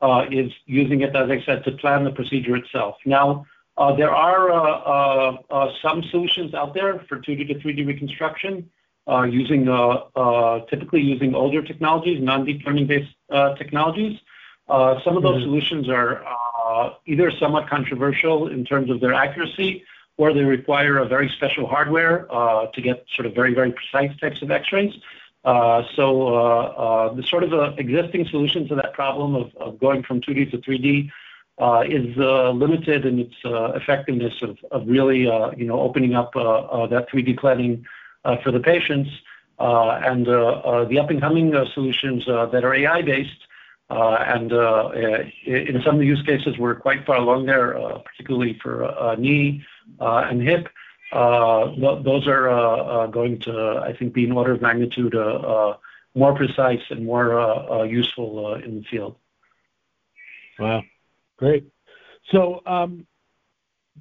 uh, 0.00 0.26
is 0.30 0.52
using 0.66 1.00
it, 1.00 1.16
as 1.16 1.30
I 1.30 1.42
said, 1.44 1.64
to 1.64 1.72
plan 1.72 2.04
the 2.04 2.12
procedure 2.12 2.56
itself. 2.56 2.96
Now, 3.04 3.46
uh, 3.76 3.96
there 3.96 4.14
are 4.14 5.38
some 5.82 6.02
solutions 6.10 6.54
out 6.54 6.74
there 6.74 7.00
for 7.08 7.16
2D 7.18 7.48
to 7.48 7.54
3D 7.54 7.86
reconstruction, 7.86 8.70
using 9.28 9.64
typically 10.68 11.00
using 11.00 11.34
older 11.34 11.62
technologies, 11.62 12.22
non-deep 12.22 12.64
learning-based 12.64 13.14
technologies. 13.58 14.20
Some 14.68 15.16
of 15.16 15.24
those 15.24 15.42
mm-hmm. 15.42 15.44
solutions 15.44 15.88
are 15.88 16.22
Uh, 16.74 16.94
either 17.06 17.30
somewhat 17.30 17.68
controversial 17.68 18.48
in 18.48 18.64
terms 18.64 18.90
of 18.90 18.98
their 19.00 19.14
accuracy, 19.14 19.84
or 20.16 20.32
they 20.32 20.42
require 20.42 20.98
a 20.98 21.06
very 21.06 21.28
special 21.28 21.68
hardware 21.68 22.16
uh, 22.34 22.66
to 22.74 22.80
get 22.80 23.04
sort 23.14 23.26
of 23.26 23.32
very, 23.32 23.54
very 23.54 23.70
precise 23.70 24.10
types 24.18 24.42
of 24.42 24.50
X-rays. 24.50 24.94
Uh, 25.44 25.82
so 25.94 26.04
the 27.16 27.22
sort 27.22 27.44
of 27.44 27.78
existing 27.78 28.26
solution 28.26 28.66
to 28.66 28.74
that 28.74 28.92
problem 28.92 29.30
of 29.36 29.78
going 29.78 30.02
from 30.02 30.20
2D 30.20 30.50
to 30.50 30.58
3D 30.58 31.10
is 31.98 32.16
limited 32.64 33.06
in 33.06 33.20
its 33.20 33.36
effectiveness 33.44 34.34
of 34.72 34.82
really, 34.86 35.22
you 35.60 35.66
know, 35.70 35.78
opening 35.80 36.14
up 36.14 36.32
that 36.32 37.06
3D 37.12 37.38
planning 37.38 37.86
for 38.42 38.50
the 38.50 38.60
patients. 38.60 39.10
And 39.60 40.26
the 40.26 40.98
up-and-coming 41.02 41.48
solutions 41.74 42.26
that 42.26 42.64
are 42.64 42.74
AI-based, 42.74 43.42
Uh, 43.90 44.16
uh, 44.52 44.92
in 45.44 45.82
some 45.84 45.94
of 45.94 46.00
the 46.00 46.06
use 46.06 46.22
cases, 46.22 46.56
we're 46.58 46.74
quite 46.74 47.04
far 47.04 47.16
along 47.16 47.46
there, 47.46 47.78
uh, 47.78 47.98
particularly 47.98 48.58
for 48.62 49.14
knee 49.18 49.62
and 50.00 50.42
hip. 50.42 50.68
Those 51.12 52.26
are 52.26 53.08
going 53.08 53.40
to, 53.40 53.82
I 53.84 53.94
think, 53.96 54.14
be 54.14 54.24
an 54.24 54.32
order 54.32 54.52
of 54.52 54.62
magnitude 54.62 55.14
more 56.16 56.34
precise 56.34 56.82
and 56.90 57.04
more 57.04 57.86
useful 57.86 58.54
in 58.54 58.78
the 58.78 58.84
field. 58.84 59.16
Wow. 60.58 60.82
Great. 61.36 61.66
So 62.30 62.62
um 62.66 63.06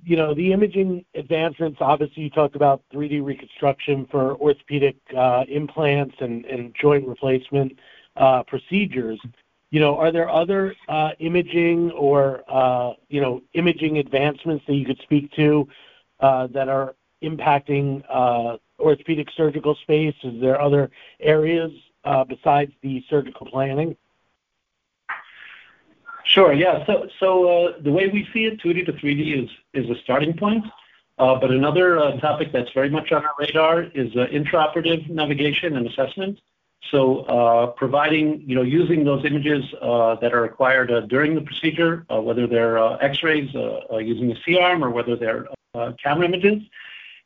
you 0.03 0.17
know, 0.17 0.33
the 0.33 0.51
imaging 0.53 1.05
advancements, 1.13 1.77
obviously, 1.79 2.23
you 2.23 2.29
talked 2.31 2.55
about 2.55 2.81
3D 2.91 3.23
reconstruction 3.23 4.07
for 4.09 4.35
orthopedic 4.37 4.95
implants 5.47 6.15
and 6.19 6.73
joint 6.79 7.07
replacement 7.07 7.77
procedures. 8.47 9.19
You 9.73 9.79
know, 9.79 9.97
are 9.97 10.11
there 10.11 10.29
other 10.29 10.75
uh, 10.87 11.13
imaging 11.17 11.89
or, 11.93 12.43
uh, 12.47 12.93
you 13.09 13.19
know, 13.19 13.41
imaging 13.53 13.97
advancements 13.97 14.63
that 14.67 14.75
you 14.75 14.85
could 14.85 14.99
speak 14.99 15.31
to 15.31 15.67
uh, 16.19 16.45
that 16.53 16.69
are 16.69 16.93
impacting 17.23 18.03
orthopedic 18.79 19.29
surgical 19.35 19.73
space? 19.73 20.13
Is 20.23 20.39
there 20.39 20.61
other 20.61 20.91
areas 21.19 21.71
besides 22.27 22.71
the 22.83 23.03
surgical 23.09 23.47
planning? 23.47 23.97
Sure. 26.23 26.53
Yeah. 26.53 26.85
So 27.19 27.73
the 27.81 27.91
way 27.91 28.09
we 28.09 28.29
see 28.31 28.45
it, 28.45 28.61
2D 28.61 28.85
to 28.85 28.93
3D 28.93 29.49
is 29.73 29.89
a 29.89 29.95
starting 30.03 30.37
point. 30.37 30.65
But 31.17 31.49
another 31.49 32.15
topic 32.21 32.51
that's 32.51 32.71
very 32.73 32.91
much 32.91 33.11
on 33.11 33.25
our 33.25 33.33
radar 33.39 33.81
is 33.81 34.13
intraoperative 34.13 35.09
navigation 35.09 35.77
and 35.77 35.87
assessment. 35.87 36.37
So 36.91 37.19
uh, 37.21 37.67
providing, 37.67 38.43
you 38.45 38.55
know, 38.55 38.61
using 38.61 39.03
those 39.03 39.25
images 39.25 39.63
uh, 39.81 40.15
that 40.15 40.33
are 40.33 40.43
acquired 40.43 40.91
uh, 40.91 41.01
during 41.01 41.33
the 41.35 41.41
procedure, 41.41 42.05
whether 42.09 42.45
they're 42.45 42.77
X-rays 43.03 43.53
using 43.99 44.31
a 44.31 44.35
C-arm 44.45 44.83
or 44.83 44.89
whether 44.89 45.15
they're 45.15 45.47
camera 46.03 46.25
images. 46.25 46.61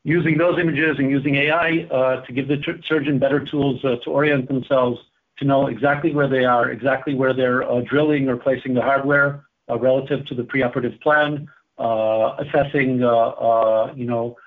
Using 0.03 0.37
those 0.37 0.57
images 0.57 0.99
and 0.99 1.09
using 1.09 1.35
AI 1.35 1.85
to 2.25 2.31
give 2.31 2.47
the 2.47 2.79
surgeon 2.85 3.19
better 3.19 3.43
tools 3.43 3.81
to 3.81 3.97
orient 4.05 4.47
themselves 4.47 4.99
to 5.39 5.45
know 5.45 5.67
exactly 5.67 6.13
where 6.13 6.29
they 6.29 6.45
are, 6.45 6.69
exactly 6.69 7.13
where 7.13 7.33
they're 7.33 7.63
drilling 7.81 8.29
or 8.29 8.37
placing 8.37 8.73
the 8.73 8.81
hardware 8.81 9.45
relative 9.67 10.25
to 10.27 10.35
the 10.35 10.43
preoperative 10.43 11.01
plan. 11.01 11.49
Assessing, 11.77 12.99
you 12.99 14.05
know, 14.05 14.37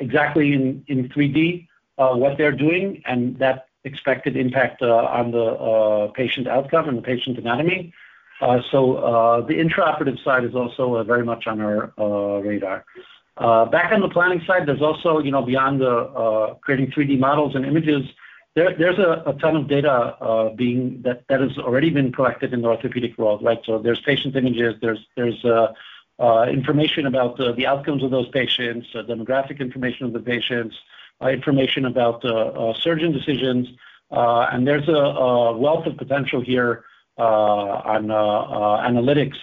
exactly 0.00 0.54
in 0.54 1.08
3D 1.14 1.66
what 1.96 2.38
they're 2.38 2.52
doing 2.52 3.02
and 3.04 3.38
that 3.38 3.66
expected 3.84 4.36
impact 4.36 4.82
uh, 4.82 4.94
on 4.94 5.30
the 5.30 5.44
uh, 5.44 6.08
patient 6.12 6.46
outcome 6.46 6.88
and 6.88 6.98
the 6.98 7.02
patient 7.02 7.38
anatomy. 7.38 7.92
Uh, 8.40 8.60
so 8.70 9.44
the 9.46 9.54
intraoperative 9.54 10.22
side 10.24 10.44
is 10.44 10.54
also 10.54 11.02
very 11.04 11.24
much 11.24 11.46
on 11.46 11.60
our 11.60 11.92
radar. 12.42 12.84
Back 13.36 13.92
on 13.92 14.00
the 14.00 14.08
planning 14.08 14.42
side, 14.46 14.66
there's 14.66 14.82
also, 14.82 15.18
you 15.18 15.30
know, 15.30 15.42
beyond 15.42 15.80
creating 16.62 16.90
3D 16.90 17.18
models 17.18 17.54
and 17.54 17.66
images, 17.66 18.06
there's 18.54 18.98
a 18.98 19.36
ton 19.40 19.56
of 19.56 19.68
data 19.68 20.52
being 20.56 21.02
that 21.02 21.24
has 21.28 21.58
already 21.58 21.90
been 21.90 22.12
collected 22.12 22.54
in 22.54 22.62
the 22.62 22.68
orthopedic 22.68 23.16
world, 23.18 23.42
right? 23.44 23.60
So 23.64 23.78
there's 23.78 24.00
patient 24.00 24.34
images, 24.36 24.74
there's 24.80 25.44
information 26.48 27.06
about 27.06 27.36
the 27.36 27.66
outcomes 27.66 28.02
of 28.02 28.10
those 28.10 28.28
patients, 28.28 28.88
demographic 28.94 29.60
information 29.60 30.06
of 30.06 30.14
the 30.14 30.20
patients, 30.20 30.76
Uh, 31.22 31.28
information 31.28 31.84
about 31.84 32.24
uh, 32.24 32.28
uh, 32.30 32.72
surgeon 32.72 33.12
decisions. 33.12 33.68
And 34.10 34.66
there's 34.66 34.88
a 34.88 35.54
wealth 35.54 35.84
of 35.84 35.98
potential 35.98 36.40
here 36.40 36.84
on 37.18 38.06
analytics 38.08 39.36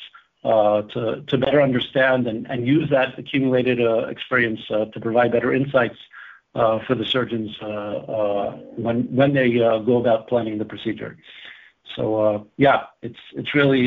to 0.43 1.38
better 1.38 1.62
understand 1.62 2.25
and 2.25 2.65
use 2.65 2.89
that 2.89 3.19
accumulated 3.19 3.79
experience 4.10 4.62
to 4.69 5.00
provide 5.00 5.31
better 5.31 5.53
insights 5.53 6.00
for 6.53 6.96
the 6.96 7.05
surgeons 7.05 7.55
when 8.75 9.34
they 9.36 9.51
go 9.51 9.98
about 9.98 10.27
planning 10.27 10.57
the 10.57 10.65
procedure. 10.65 11.15
So 11.96 12.48
yeah, 12.57 12.86
it's 13.03 13.53
really 13.53 13.86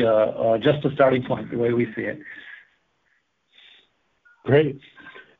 just 0.61 0.85
a 0.85 0.91
starting 0.93 1.23
point 1.25 1.51
the 1.51 1.57
way 1.57 1.73
we 1.73 1.87
see 1.93 2.03
it. 2.03 2.19
Great. 4.45 4.79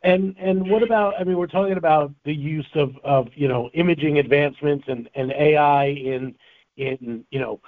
And 0.03 0.69
what 0.69 0.81
about, 0.81 1.13
I 1.19 1.23
mean, 1.23 1.37
we're 1.37 1.47
talking 1.47 1.77
about 1.77 2.11
the 2.25 2.33
use 2.33 2.67
of, 2.73 3.27
you 3.35 3.47
know, 3.47 3.69
imaging 3.73 4.17
advancements 4.17 4.85
and 4.87 5.09
AI 5.15 5.85
in, 5.87 6.35
you 6.75 7.39
know, 7.39 7.59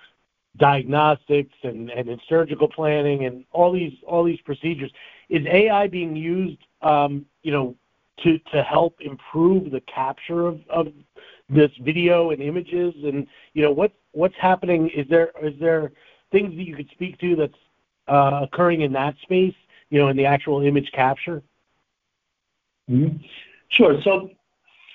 diagnostics 0.57 1.53
and 1.63 1.89
and 1.89 2.07
in 2.09 2.19
surgical 2.29 2.67
planning 2.67 3.25
and 3.25 3.45
all 3.51 3.71
these 3.71 4.41
procedures. 4.41 4.91
Is 5.29 5.45
AI 5.45 5.87
being 5.87 6.15
used, 6.15 6.59
um, 6.81 7.25
you 7.43 7.51
know, 7.51 7.75
to 8.23 8.63
help 8.63 9.01
improve 9.01 9.71
the 9.71 9.81
capture 9.81 10.47
of 10.47 10.87
this 11.49 11.71
video 11.81 12.31
and 12.31 12.41
images? 12.41 12.93
And, 13.03 13.27
you 13.53 13.63
know, 13.63 13.89
what's 14.11 14.35
happening? 14.39 14.89
Is 14.89 15.07
there 15.07 15.31
is 15.41 15.53
there 15.59 15.91
things 16.31 16.55
that 16.55 16.63
you 16.63 16.75
could 16.75 16.89
speak 16.91 17.19
to 17.19 17.35
that's 17.35 17.53
uh, 18.07 18.41
occurring 18.43 18.81
in 18.81 18.91
that 18.93 19.15
space, 19.21 19.55
you 19.91 19.99
know, 19.99 20.07
in 20.07 20.17
the 20.17 20.25
actual 20.25 20.61
image 20.61 20.91
capture? 20.93 21.43
Mm-hmm. 22.89 23.17
Sure. 23.69 24.01
So, 24.03 24.29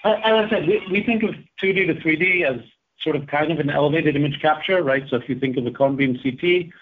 as 0.04 0.20
I 0.22 0.48
said, 0.48 0.68
we 0.90 1.02
think 1.02 1.22
of 1.22 1.34
2D 1.60 1.86
to 1.88 1.94
3D 1.94 2.44
as 2.44 2.60
sort 3.00 3.16
of 3.16 3.26
kind 3.26 3.52
of 3.52 3.58
an 3.58 3.70
elevated 3.70 4.16
image 4.16 4.40
capture, 4.40 4.82
right? 4.82 5.04
So 5.08 5.16
if 5.16 5.28
you 5.28 5.38
think 5.38 5.56
of 5.56 5.64
the 5.64 5.70
cone 5.70 5.96
beam 5.96 6.18
CT, 6.18 6.72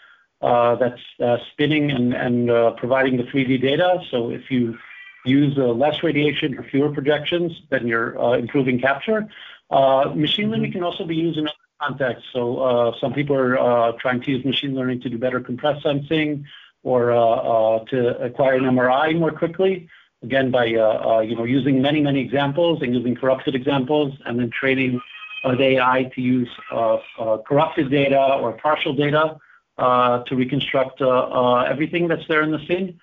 uh, 0.42 0.76
that's 0.76 1.00
uh, 1.22 1.38
spinning 1.52 1.90
and 1.90 2.50
uh, 2.50 2.72
providing 2.72 3.16
the 3.16 3.22
3D 3.24 3.60
data. 3.60 4.02
So 4.10 4.30
if 4.30 4.50
you 4.50 4.78
use 5.24 5.56
less 5.56 6.02
radiation 6.02 6.58
or 6.58 6.62
fewer 6.62 6.92
projections, 6.92 7.52
then 7.70 7.86
you're 7.86 8.14
improving 8.36 8.80
capture. 8.80 9.28
Machine 9.70 10.50
learning 10.50 10.70
mm-hmm. 10.70 10.72
can 10.72 10.82
also 10.84 11.04
be 11.04 11.16
used 11.16 11.38
in 11.38 11.48
other 11.48 11.54
contexts. 11.80 12.28
So, 12.32 12.94
some 13.00 13.12
people 13.12 13.36
are 13.36 13.92
trying 13.94 14.20
to 14.22 14.30
use 14.30 14.44
machine 14.44 14.74
learning 14.74 15.00
to 15.00 15.10
do 15.10 15.18
better 15.18 15.40
compressed 15.40 15.82
sensing 15.82 16.46
or 16.84 17.84
to 17.90 18.18
acquire 18.22 18.54
an 18.54 18.64
MRI 18.64 19.18
more 19.18 19.32
quickly, 19.32 19.88
again, 20.22 20.50
by 20.50 20.74
uh, 20.74 21.16
uh, 21.16 21.20
you 21.20 21.36
know, 21.36 21.44
using 21.44 21.82
many 21.82 22.00
many 22.00 22.20
examples 22.20 22.82
and 22.82 22.94
using 22.94 23.14
corrupted 23.14 23.54
examples 23.54 24.14
and 24.24 24.38
then 24.38 24.50
training 24.50 25.00
the 25.44 25.62
AI 25.62 26.10
to 26.14 26.20
use 26.20 26.48
uh, 26.72 26.98
corrupted 27.46 27.88
data 27.90 28.20
or 28.40 28.52
partial 28.54 28.92
data 28.94 29.38
to 29.78 30.34
reconstruct 30.34 31.00
everything 31.00 32.08
that's 32.08 32.26
there 32.26 32.42
in 32.42 32.50
the 32.50 32.58
scene. 32.66 32.98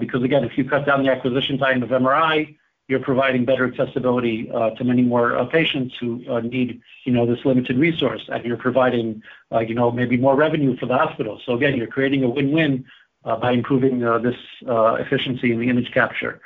Because 0.00 0.22
again, 0.22 0.44
if 0.44 0.56
you 0.56 0.64
cut 0.64 0.86
down 0.86 1.02
the 1.02 1.10
acquisition 1.10 1.58
time 1.58 1.82
of 1.82 1.90
MRI, 1.90 2.56
you're 2.86 3.00
providing 3.00 3.44
better 3.44 3.66
accessibility 3.66 4.46
to 4.46 4.82
many 4.82 5.02
more 5.02 5.44
patients 5.52 5.94
who 6.00 6.40
need, 6.40 6.80
you 7.04 7.12
know, 7.12 7.26
this 7.26 7.44
limited 7.44 7.76
resource, 7.76 8.24
and 8.32 8.46
you're 8.46 8.56
providing, 8.56 9.22
you 9.66 9.74
know, 9.74 9.90
maybe 9.90 10.16
more 10.16 10.36
revenue 10.36 10.74
for 10.78 10.86
the 10.86 10.96
hospital. 10.96 11.38
So 11.44 11.52
again, 11.52 11.76
you're 11.76 11.86
creating 11.88 12.24
a 12.24 12.30
win-win 12.30 12.86
Uh, 13.28 13.36
by 13.36 13.52
improving 13.52 14.02
uh, 14.02 14.16
this 14.16 14.36
uh, 14.66 14.94
efficiency 14.94 15.52
in 15.52 15.60
the 15.60 15.68
image 15.68 15.92
capture. 15.92 16.40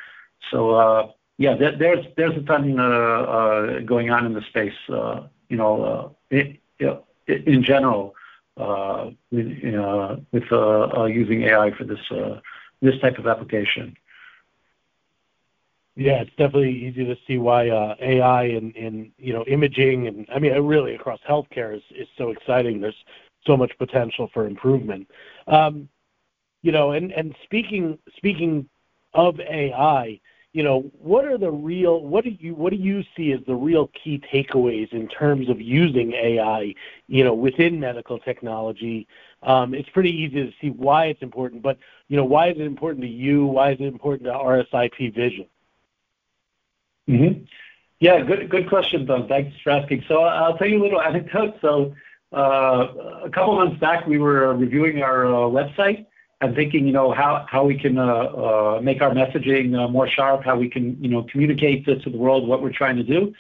So 0.51 1.15
yeah, 1.39 1.55
there's 1.55 2.37
a 2.37 2.41
ton 2.41 2.75
going 3.87 4.11
on 4.11 4.27
in 4.27 4.33
the 4.33 4.43
space, 4.49 4.75
you 4.89 5.57
know, 5.57 6.17
in 6.33 7.63
general, 7.63 8.17
with 8.57 9.15
using 9.31 11.43
AI 11.45 11.71
for 11.79 11.85
this 11.85 13.01
type 13.01 13.19
of 13.19 13.29
application. 13.29 13.97
Yeah, 15.95 16.23
it's 16.23 16.31
definitely 16.31 16.73
easy 16.73 17.05
to 17.05 17.17
see 17.29 17.39
why 17.39 17.69
AI 18.01 18.45
in 18.47 19.13
you 19.19 19.33
know 19.33 19.45
imaging 19.45 20.09
and 20.09 20.27
I 20.35 20.41
mean 20.41 20.53
really 20.61 20.97
across 20.97 21.21
healthcare 21.29 21.77
is 21.77 22.09
so 22.19 22.31
exciting. 22.31 22.81
There's 22.81 23.05
so 23.47 23.57
much 23.57 23.71
potential 23.79 24.29
for 24.35 24.49
improvement. 24.49 25.09
Um, 25.47 25.89
You 26.63 26.73
know, 26.73 26.93
and 26.93 27.13
and 27.13 27.35
speaking 27.45 27.99
speaking 28.17 28.69
of 29.15 29.39
AI, 29.41 30.21
you 30.53 30.63
know, 30.63 30.91
what 30.99 31.25
are 31.25 31.39
the 31.39 31.51
real 31.51 32.03
what 32.03 32.25
do 32.25 32.31
you 32.31 32.55
what 32.55 32.71
do 32.71 32.77
you 32.77 33.03
see 33.17 33.33
as 33.33 33.41
the 33.47 33.55
real 33.55 33.91
key 34.03 34.23
takeaways 34.33 34.93
in 34.93 35.09
terms 35.09 35.49
of 35.49 35.61
using 35.61 36.13
AI, 36.13 36.75
you 37.09 37.25
know, 37.25 37.35
within 37.35 37.81
medical 37.81 38.19
technology? 38.19 39.09
Um, 39.43 39.75
it's 39.75 39.89
pretty 39.89 40.11
easy 40.11 40.45
to 40.47 40.53
see 40.61 40.71
why 40.71 41.07
it's 41.07 41.23
important, 41.23 41.63
but 41.63 41.79
you 42.09 42.17
know, 42.17 42.25
why 42.25 42.51
is 42.51 42.57
it 42.59 42.63
important 42.63 43.03
to 43.03 43.09
you? 43.09 43.47
Why 43.47 43.73
is 43.73 43.81
it 43.81 43.87
important 43.87 44.25
to 44.25 44.33
RSIP 44.33 45.15
Vision? 45.15 45.47
Mm-hmm. 47.09 47.45
Yeah, 48.01 48.21
good 48.21 48.51
good 48.51 48.69
question, 48.69 49.07
Doug. 49.07 49.29
Thanks 49.29 49.57
for 49.65 49.71
asking. 49.71 50.05
So 50.07 50.23
uh, 50.25 50.29
I'll 50.29 50.59
tell 50.59 50.69
you 50.69 50.83
a 50.83 50.85
little 50.85 51.01
anecdote. 51.01 51.55
So 51.63 51.95
uh, 52.33 53.23
a 53.25 53.31
couple 53.31 53.57
months 53.57 53.81
back, 53.81 54.07
we 54.07 54.19
were 54.19 54.55
reviewing 54.55 55.03
our 55.03 55.27
uh, 55.27 55.49
website, 55.49 56.07
and 56.43 56.57
thinking, 56.57 56.85
you 56.85 56.93
know, 56.93 57.13
how 57.13 57.65
we 57.65 57.79
can 57.79 57.97
uh, 57.97 58.05
uh, 58.05 58.81
make 58.83 59.01
our 59.01 59.13
messaging 59.13 59.79
uh, 59.79 59.87
more 59.87 60.09
sharp, 60.09 60.45
how 60.45 60.57
we 60.57 60.69
can, 60.69 61.01
you 61.01 61.09
know, 61.09 61.25
communicate 61.31 61.85
to, 61.87 61.95
the 61.95 62.19
world 62.19 62.49
what 62.49 62.61
we're 62.61 62.73
trying 62.73 62.97
to 62.97 63.05
do. 63.05 63.33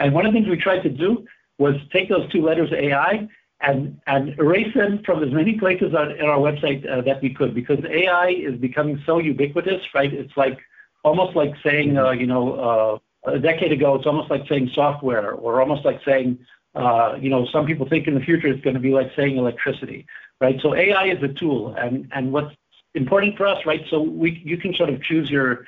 And 0.00 0.12
one 0.12 0.26
of 0.26 0.32
the 0.32 0.40
things 0.40 0.50
we 0.50 0.56
tried 0.56 0.82
to 0.82 0.88
do 0.88 1.24
was 1.58 1.76
take 1.92 2.08
those 2.08 2.30
two 2.32 2.42
letters 2.42 2.70
AI 2.72 3.28
and 3.60 4.00
and 4.08 4.36
erase 4.38 4.72
them 4.74 5.02
from 5.04 5.22
as 5.22 5.32
many 5.32 5.56
places 5.56 5.94
on 5.94 6.20
our 6.20 6.38
website 6.38 6.82
that 7.04 7.22
we 7.22 7.32
could 7.32 7.54
because 7.54 7.78
AI 7.88 8.28
is 8.28 8.58
becoming 8.58 9.00
so 9.06 9.18
ubiquitous, 9.18 9.82
right? 9.94 10.12
It's 10.12 10.36
like 10.36 10.58
almost 11.04 11.36
like 11.36 11.54
saying, 11.62 11.94
you 11.94 12.26
know, 12.26 13.00
a 13.24 13.38
decade 13.38 13.70
ago, 13.70 13.94
it's 13.94 14.06
almost 14.06 14.30
like 14.30 14.48
saying 14.48 14.70
software, 14.74 15.32
or 15.32 15.60
almost 15.60 15.84
like 15.84 16.00
saying, 16.04 16.38
you 16.76 17.30
know, 17.30 17.46
some 17.52 17.66
people 17.66 17.88
think 17.88 18.08
in 18.08 18.14
the 18.14 18.20
future 18.20 18.48
it's 18.48 18.62
going 18.62 18.74
to 18.74 18.80
be 18.80 18.90
like 18.90 19.12
saying 19.14 19.36
electricity 19.36 20.06
right? 20.40 20.60
So 20.60 20.74
AI 20.74 21.06
is 21.06 21.22
a 21.22 21.28
tool, 21.28 21.74
and 21.74 22.08
and 22.12 22.32
what's 22.32 22.54
important 22.94 23.36
for 23.36 23.46
us, 23.46 23.64
right? 23.66 23.84
So 23.90 24.00
we 24.00 24.40
you 24.44 24.56
can 24.56 24.74
sort 24.74 24.90
of 24.90 25.02
choose 25.02 25.30
your 25.30 25.66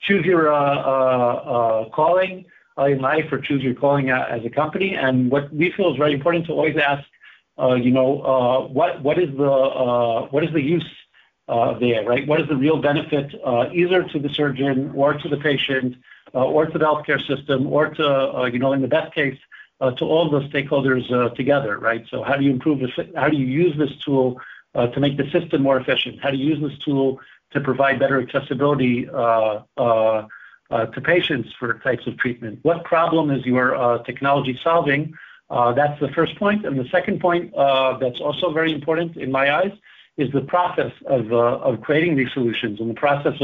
choose 0.00 0.24
your 0.24 0.52
uh, 0.52 0.76
uh, 0.76 1.34
uh, 1.54 1.88
calling 1.90 2.44
uh, 2.78 2.84
in 2.84 3.00
life 3.00 3.30
or 3.32 3.38
choose 3.38 3.62
your 3.62 3.74
calling 3.74 4.10
as 4.10 4.44
a 4.44 4.50
company. 4.50 4.94
And 4.94 5.30
what 5.30 5.52
we 5.52 5.72
feel 5.72 5.92
is 5.92 5.96
very 5.96 6.14
important 6.14 6.46
to 6.46 6.52
always 6.52 6.76
ask, 6.76 7.04
uh, 7.60 7.74
you 7.74 7.90
know, 7.90 8.22
uh, 8.22 8.66
what 8.68 9.02
what 9.02 9.18
is 9.18 9.30
the 9.36 10.28
what 10.30 10.44
is 10.44 10.52
the 10.52 10.62
use 10.62 10.88
there, 11.48 12.04
right? 12.04 12.26
What 12.26 12.40
is 12.40 12.48
the 12.48 12.56
real 12.56 12.80
benefit 12.80 13.34
either 13.72 14.04
to 14.04 14.18
the 14.18 14.28
surgeon 14.28 14.92
or 14.94 15.14
to 15.14 15.28
the 15.28 15.38
patient 15.38 15.96
or 16.32 16.66
to 16.66 16.78
the 16.78 16.84
healthcare 16.84 17.24
system 17.26 17.66
or 17.66 17.88
to 17.94 18.50
you 18.52 18.58
know 18.58 18.72
in 18.72 18.82
the 18.82 18.88
best 18.88 19.14
case 19.14 19.38
uh, 19.38 19.47
Uh, 19.80 19.92
to 19.92 20.04
all 20.04 20.28
the 20.28 20.40
stakeholders 20.48 21.08
uh, 21.12 21.32
together, 21.36 21.78
right? 21.78 22.04
So 22.10 22.24
how 22.24 22.34
do 22.34 22.42
you 22.42 22.50
improve? 22.50 22.80
How 23.14 23.28
do 23.28 23.36
you 23.36 23.46
use 23.46 23.78
this 23.78 23.92
tool 24.04 24.40
uh, 24.74 24.88
to 24.88 24.98
make 24.98 25.16
the 25.16 25.30
system 25.30 25.62
more 25.62 25.78
efficient? 25.78 26.18
How 26.20 26.32
do 26.32 26.36
you 26.36 26.48
use 26.52 26.60
this 26.60 26.76
tool 26.84 27.20
to 27.52 27.60
provide 27.60 28.00
better 28.00 28.20
accessibility 28.20 29.08
uh, 29.08 29.60
uh, 29.76 30.26
to 30.68 31.00
patients 31.00 31.50
for 31.60 31.78
types 31.78 32.08
of 32.08 32.18
treatment? 32.18 32.58
What 32.62 32.82
problem 32.82 33.30
is 33.30 33.46
your 33.46 34.02
technology 34.04 34.58
solving? 34.64 35.14
That's 35.48 36.00
the 36.00 36.08
first 36.08 36.34
point. 36.40 36.66
And 36.66 36.76
the 36.76 36.88
second 36.88 37.20
point 37.20 37.54
that's 38.00 38.20
also 38.20 38.50
very 38.50 38.72
important 38.72 39.16
in 39.16 39.30
my 39.30 39.54
eyes 39.58 39.72
is 40.16 40.28
the 40.32 40.40
process 40.40 40.90
of 41.06 41.80
creating 41.82 42.16
these 42.16 42.32
solutions 42.32 42.80
and 42.80 42.90
the 42.90 42.94
process 43.06 43.40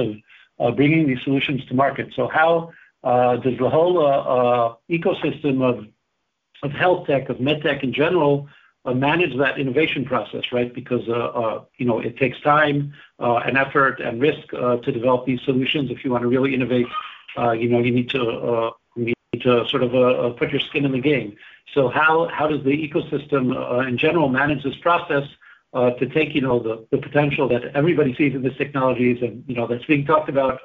of 0.59 0.75
bringing 0.75 1.07
these 1.07 1.23
solutions 1.23 1.65
to 1.67 1.75
market. 1.75 2.13
So 2.17 2.27
how 2.27 2.73
does 3.05 3.57
the 3.57 3.71
whole 3.71 4.79
ecosystem 4.91 5.63
of 5.63 5.87
of 6.63 6.73
health 6.73 7.07
tech, 7.07 7.29
of 7.29 7.41
med 7.41 7.63
tech 7.63 7.83
in 7.83 7.93
general, 7.93 8.49
uh, 8.85 8.93
manage 8.93 9.37
that 9.39 9.59
innovation 9.59 10.05
process, 10.05 10.43
right? 10.53 10.75
Because, 10.75 11.09
uh, 11.09 11.13
uh, 11.13 11.65
you 11.79 11.87
know, 11.87 12.01
it 12.01 12.17
takes 12.19 12.39
time 12.41 12.93
uh, 13.19 13.37
and 13.37 13.57
effort 13.57 14.01
and 14.01 14.21
risk 14.21 14.53
uh, 14.53 14.77
to 14.77 14.93
develop 14.93 15.25
these 15.27 15.41
solutions. 15.43 15.91
If 15.91 16.05
you 16.05 16.11
want 16.11 16.23
to 16.23 16.29
really 16.29 16.55
innovate, 16.55 16.87
uh, 17.39 17.53
you 17.53 17.69
know, 17.69 17.79
you 17.81 17.91
need 17.91 18.11
to 18.11 18.73
you 18.97 19.15
need 19.33 19.43
to 19.43 19.67
sort 19.69 19.83
of 19.83 20.37
put 20.37 20.51
your 20.51 20.61
skin 20.61 20.85
in 20.85 20.93
the 20.93 21.01
game. 21.01 21.37
So 21.73 21.89
how 21.89 22.29
how 22.29 22.47
does 22.47 22.63
the 22.63 22.71
ecosystem 22.71 23.89
in 23.89 23.97
general 23.99 24.29
manage 24.29 24.63
this 24.63 24.77
process 24.77 25.27
to 25.75 26.07
take, 26.07 26.35
you 26.35 26.43
know, 26.43 26.59
the 26.91 26.99
potential 26.99 27.49
that 27.49 27.65
everybody 27.75 28.15
sees 28.15 28.35
in 28.35 28.43
these 28.43 28.57
technologies 28.57 29.23
and, 29.23 29.43
you 29.49 29.57
know, 29.57 29.67
that's 29.67 29.85
being 29.87 30.05
talked 30.05 30.29
about 30.29 30.61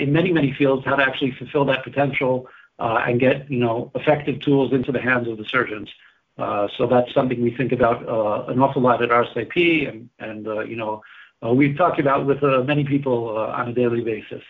in 0.00 0.12
many, 0.12 0.32
many 0.32 0.52
fields, 0.54 0.86
how 0.86 0.96
to 0.96 1.02
actually 1.02 1.32
fulfill 1.32 1.64
that 1.66 1.84
potential 1.84 2.48
and 2.78 3.20
get 3.20 3.50
you 3.50 3.58
know 3.58 3.90
effective 3.94 4.40
tools 4.40 4.72
into 4.72 4.92
the 4.92 5.00
hands 5.00 5.28
of 5.28 5.38
the 5.38 5.44
surgeons. 5.44 5.88
Uh, 6.36 6.68
so 6.76 6.86
that's 6.86 7.12
something 7.12 7.42
we 7.42 7.54
think 7.56 7.72
about 7.72 8.08
uh, 8.08 8.44
an 8.52 8.60
awful 8.60 8.80
lot 8.80 9.02
at 9.02 9.10
RSIP, 9.10 9.88
and 9.88 10.08
and 10.18 10.46
you 10.68 10.76
know 10.76 11.02
we've 11.42 11.76
talked 11.76 12.00
about 12.00 12.26
with 12.26 12.42
many 12.66 12.84
people 12.84 13.36
on 13.36 13.68
a 13.68 13.72
daily 13.72 14.02
basis. 14.02 14.42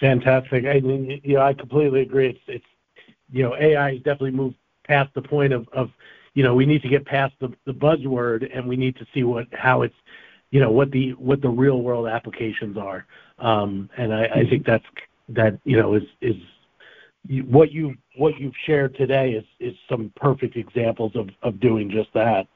Fantastic. 0.00 0.66
I 0.66 0.80
mean, 0.80 1.20
you 1.24 1.36
know, 1.36 1.42
I 1.42 1.54
completely 1.54 2.02
agree. 2.02 2.28
It's, 2.28 2.40
it's, 2.46 2.64
you 3.32 3.42
know, 3.42 3.56
AI 3.56 3.94
has 3.94 3.98
definitely 3.98 4.32
moved 4.32 4.56
past 4.86 5.12
the 5.14 5.22
point 5.22 5.52
of, 5.52 5.66
of, 5.72 5.90
you 6.34 6.42
know, 6.42 6.54
we 6.54 6.66
need 6.66 6.82
to 6.82 6.88
get 6.88 7.06
past 7.06 7.34
the, 7.40 7.52
the 7.64 7.72
buzzword 7.72 8.48
and 8.54 8.68
we 8.68 8.76
need 8.76 8.96
to 8.96 9.06
see 9.14 9.22
what, 9.22 9.46
how 9.52 9.82
it's, 9.82 9.94
you 10.50 10.60
know, 10.60 10.70
what 10.70 10.90
the, 10.90 11.12
what 11.12 11.40
the 11.40 11.48
real 11.48 11.80
world 11.80 12.06
applications 12.06 12.76
are. 12.76 13.06
Um, 13.38 13.90
and 13.96 14.14
I, 14.14 14.24
I 14.26 14.46
think 14.48 14.66
that's 14.66 14.84
that 15.28 15.58
you 15.64 15.76
know 15.76 15.94
is 15.94 16.04
is 16.20 16.36
what 17.48 17.72
you 17.72 17.94
what 18.16 18.38
you've 18.38 18.54
shared 18.64 18.96
today 18.96 19.32
is 19.32 19.44
is 19.60 19.74
some 19.88 20.12
perfect 20.16 20.56
examples 20.56 21.12
of 21.14 21.28
of 21.42 21.60
doing 21.60 21.90
just 21.90 22.12
that. 22.14 22.46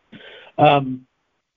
Um, 0.58 1.06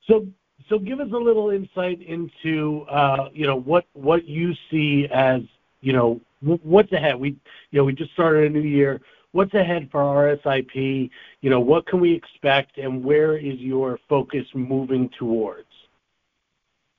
so 0.07 0.25
so 0.69 0.79
give 0.79 0.99
us 0.99 1.09
a 1.13 1.17
little 1.17 1.49
insight 1.49 2.01
into 2.01 2.85
uh, 2.89 3.29
you 3.33 3.45
know 3.45 3.59
what 3.59 3.85
what 3.93 4.25
you 4.25 4.53
see 4.71 5.07
as 5.13 5.41
you 5.81 5.93
know 5.93 6.19
what's 6.41 6.91
ahead. 6.91 7.19
We 7.19 7.35
you 7.71 7.79
know 7.79 7.83
we 7.83 7.93
just 7.93 8.13
started 8.13 8.51
a 8.51 8.53
new 8.53 8.67
year. 8.67 9.01
What's 9.31 9.53
ahead 9.55 9.89
for 9.91 10.01
RSIP? 10.01 11.09
You 11.41 11.49
know 11.49 11.59
what 11.59 11.85
can 11.87 11.99
we 11.99 12.13
expect, 12.13 12.77
and 12.77 13.03
where 13.03 13.37
is 13.37 13.59
your 13.59 13.99
focus 14.07 14.45
moving 14.53 15.09
towards? 15.17 15.67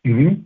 Mm-hmm. 0.06 0.42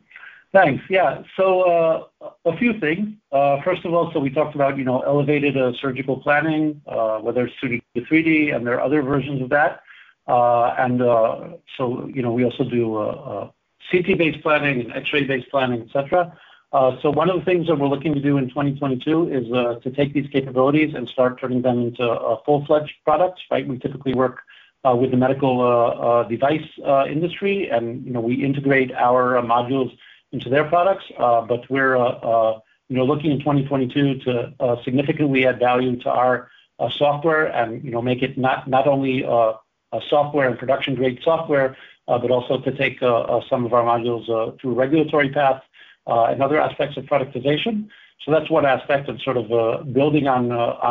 Thanks. 0.52 0.82
Yeah. 0.88 1.22
So 1.36 2.08
uh, 2.22 2.30
a 2.46 2.56
few 2.56 2.78
things. 2.80 3.10
Uh, 3.30 3.60
first 3.62 3.84
of 3.84 3.92
all, 3.92 4.10
so 4.12 4.20
we 4.20 4.30
talked 4.30 4.54
about 4.54 4.78
you 4.78 4.84
know 4.84 5.00
elevated 5.00 5.56
uh, 5.58 5.72
surgical 5.78 6.16
planning, 6.16 6.80
uh, 6.86 7.18
whether 7.18 7.46
it's 7.46 7.54
2D 7.62 7.82
to 7.96 8.00
3D, 8.02 8.54
and 8.54 8.66
there 8.66 8.74
are 8.74 8.80
other 8.80 9.02
versions 9.02 9.42
of 9.42 9.50
that. 9.50 9.82
Uh, 10.26 10.74
and 10.78 11.02
uh, 11.02 11.48
so 11.76 12.06
you 12.06 12.22
know 12.22 12.32
we 12.32 12.44
also 12.44 12.64
do 12.64 13.50
CT-based 13.90 14.42
planning 14.42 14.80
and 14.80 14.92
X-ray 14.94 15.24
based 15.24 15.50
planning, 15.50 15.82
etc. 15.82 16.38
So 16.72 17.10
one 17.10 17.28
of 17.28 17.38
the 17.38 17.44
things 17.44 17.66
that 17.66 17.78
we're 17.78 17.88
looking 17.88 18.14
to 18.14 18.20
do 18.20 18.38
in 18.38 18.48
2022 18.48 19.30
is 19.30 19.48
to 19.82 19.90
take 19.90 20.14
these 20.14 20.28
capabilities 20.30 20.94
and 20.94 21.08
start 21.08 21.40
turning 21.40 21.62
them 21.62 21.78
into 21.88 22.38
full-fledged 22.46 22.94
products. 23.04 23.42
Right? 23.50 23.68
We 23.68 23.78
typically 23.78 24.14
work 24.14 24.40
with 24.84 25.10
the 25.10 25.18
medical 25.18 26.24
device 26.26 26.68
industry, 27.06 27.68
and 27.68 28.02
you 28.06 28.12
know 28.14 28.20
we 28.20 28.42
integrate 28.42 28.92
our 28.92 29.42
modules 29.42 29.94
into 30.32 30.48
their 30.48 30.64
products. 30.64 31.04
Uh, 31.18 31.42
but 31.42 31.68
we're 31.70 31.96
uh, 31.96 32.08
uh, 32.08 32.60
you 32.88 32.96
know 32.96 33.04
looking 33.04 33.30
in 33.30 33.38
2022 33.38 34.20
to 34.20 34.54
uh, 34.60 34.76
significantly 34.84 35.46
add 35.46 35.58
value 35.58 35.98
to 36.00 36.10
our 36.10 36.50
uh, 36.78 36.88
software 36.90 37.46
and 37.46 37.84
you 37.84 37.90
know 37.90 38.02
make 38.02 38.22
it 38.22 38.36
not 38.38 38.86
only 38.86 39.24
uh, 39.24 39.52
a 39.92 40.00
software 40.08 40.48
and 40.48 40.58
production-grade 40.58 41.18
software, 41.22 41.76
but 42.06 42.30
also 42.30 42.58
to 42.60 42.70
take 42.76 43.00
some 43.00 43.64
of 43.64 43.72
our 43.72 43.82
modules 43.82 44.26
through 44.60 44.74
regulatory 44.74 45.30
path 45.30 45.62
and 46.06 46.42
other 46.42 46.60
aspects 46.60 46.96
of 46.98 47.04
productization. 47.04 47.88
So 48.24 48.32
That's 48.32 48.50
one 48.50 48.66
aspect 48.66 49.08
of 49.08 49.20
sort 49.22 49.38
of 49.38 49.48
building 49.94 50.26
on 50.26 50.48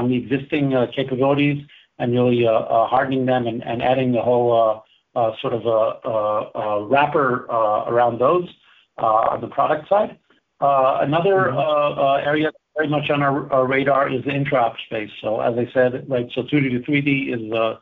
the 0.09 0.15
existing 0.15 0.71
capabilities 0.95 1.63
and 1.99 2.11
really 2.11 2.43
hardening 2.43 3.27
them 3.27 3.45
and 3.45 3.83
adding 3.83 4.13
the 4.13 4.21
whole 4.21 4.83
sort 5.13 5.53
of 5.53 6.89
wrapper 6.89 7.45
around 7.45 8.19
those. 8.19 8.49
Uh, 8.99 9.29
on 9.29 9.41
the 9.41 9.47
product 9.47 9.87
side. 9.87 10.17
Uh, 10.59 10.97
another 11.01 11.51
mm-hmm. 11.51 11.57
uh, 11.57 12.01
uh 12.01 12.15
area 12.15 12.51
very 12.75 12.87
much 12.87 13.11
on 13.11 13.21
our 13.21 13.67
radar 13.67 14.09
is 14.09 14.23
the 14.23 14.31
intraop 14.31 14.75
space. 14.87 15.11
So 15.21 15.39
as 15.39 15.55
I 15.55 15.71
said, 15.71 16.09
right, 16.09 16.27
so 16.33 16.41
2D 16.41 16.71
to 16.71 16.91
3D 16.91 17.31
is 17.31 17.51
uh, 17.51 17.77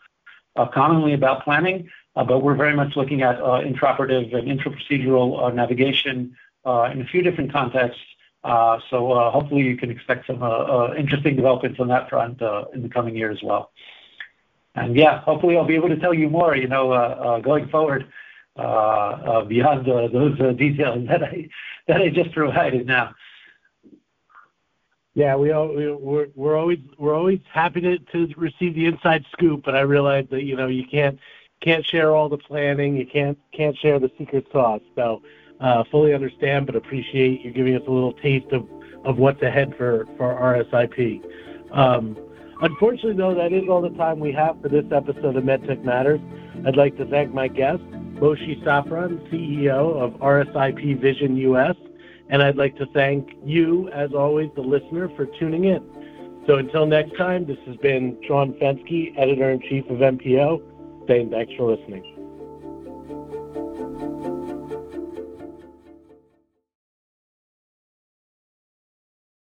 uh, 0.57 0.67
commonly 0.73 1.13
about 1.13 1.45
planning, 1.45 1.89
but 2.15 2.43
we're 2.43 2.55
very 2.55 2.75
much 2.75 2.97
looking 2.97 3.21
at 3.21 3.39
intraoperative 3.39 4.35
and 4.35 4.59
intraprocedural 4.59 5.53
navigation 5.53 6.35
in 6.65 7.01
a 7.01 7.05
few 7.09 7.21
different 7.21 7.53
contexts. 7.53 8.01
So 8.43 9.29
hopefully 9.31 9.63
you 9.63 9.77
can 9.77 9.91
expect 9.91 10.27
some 10.27 10.43
interesting 10.97 11.37
developments 11.37 11.79
on 11.79 11.87
that 11.89 12.09
front 12.09 12.41
in 12.73 12.81
the 12.81 12.89
coming 12.89 13.15
year 13.15 13.31
as 13.31 13.41
well. 13.41 13.71
And 14.75 14.97
yeah, 14.97 15.21
hopefully 15.21 15.55
I'll 15.55 15.65
be 15.65 15.75
able 15.75 15.89
to 15.89 15.97
tell 15.97 16.13
you 16.13 16.29
more, 16.29 16.57
you 16.57 16.67
know, 16.67 17.41
going 17.41 17.69
forward. 17.69 18.05
Uh, 18.57 18.61
uh, 18.61 19.43
beyond 19.43 19.85
uh, 19.89 20.07
those 20.07 20.37
details 20.55 21.05
that 21.09 21.21
I 21.21 22.07
just 22.09 22.31
provided 22.31 22.87
now. 22.87 23.13
Yeah, 25.13 25.35
we're 25.35 26.55
always 26.55 27.39
happy 27.51 27.81
to 27.81 28.27
receive 28.37 28.75
the 28.75 28.85
inside 28.85 29.25
scoop, 29.33 29.63
but 29.65 29.75
I 29.75 29.81
realize 29.81 30.27
that, 30.31 30.43
you 30.43 30.55
know, 30.55 30.67
you 30.67 30.85
can't 30.87 31.19
share 31.85 32.15
all 32.15 32.29
the 32.29 32.37
planning, 32.37 32.95
you 32.95 33.05
can't 33.05 33.37
share 33.77 33.99
the 33.99 34.09
secret 34.17 34.47
sauce. 34.53 34.81
So, 34.95 35.21
fully 35.91 36.13
understand, 36.13 36.65
but 36.65 36.77
appreciate 36.77 37.41
you 37.41 37.51
giving 37.51 37.75
us 37.75 37.83
a 37.87 37.91
little 37.91 38.13
taste 38.13 38.53
of 38.53 39.17
what's 39.17 39.41
ahead 39.41 39.75
for 39.77 40.05
RSIP. 40.17 41.21
Unfortunately, 42.61 43.13
though, 43.13 43.35
that 43.35 43.51
is 43.51 43.67
all 43.69 43.81
the 43.81 43.89
time 43.97 44.19
we 44.19 44.31
have 44.31 44.61
for 44.61 44.69
this 44.69 44.85
episode 44.91 45.35
of 45.35 45.43
MedTech 45.43 45.83
Matters. 45.83 46.21
I'd 46.65 46.77
like 46.77 46.95
to 46.97 47.05
thank 47.05 47.33
my 47.33 47.47
guest, 47.47 47.83
Moshe 48.15 48.63
Safran, 48.63 49.29
CEO 49.29 50.01
of 50.01 50.13
RSIP 50.21 50.99
Vision 51.01 51.35
US, 51.37 51.75
and 52.29 52.41
I'd 52.41 52.55
like 52.55 52.77
to 52.77 52.85
thank 52.87 53.33
you, 53.43 53.89
as 53.89 54.13
always, 54.13 54.49
the 54.55 54.61
listener, 54.61 55.09
for 55.15 55.25
tuning 55.37 55.65
in. 55.65 56.43
So 56.47 56.55
until 56.55 56.85
next 56.85 57.17
time, 57.17 57.45
this 57.45 57.57
has 57.65 57.75
been 57.77 58.17
Sean 58.25 58.53
Fenske, 58.53 59.17
Editor 59.17 59.51
in 59.51 59.59
Chief 59.61 59.83
of 59.89 59.97
MPO, 59.97 61.07
saying 61.07 61.31
thanks 61.31 61.53
for 61.57 61.75
listening. 61.75 62.14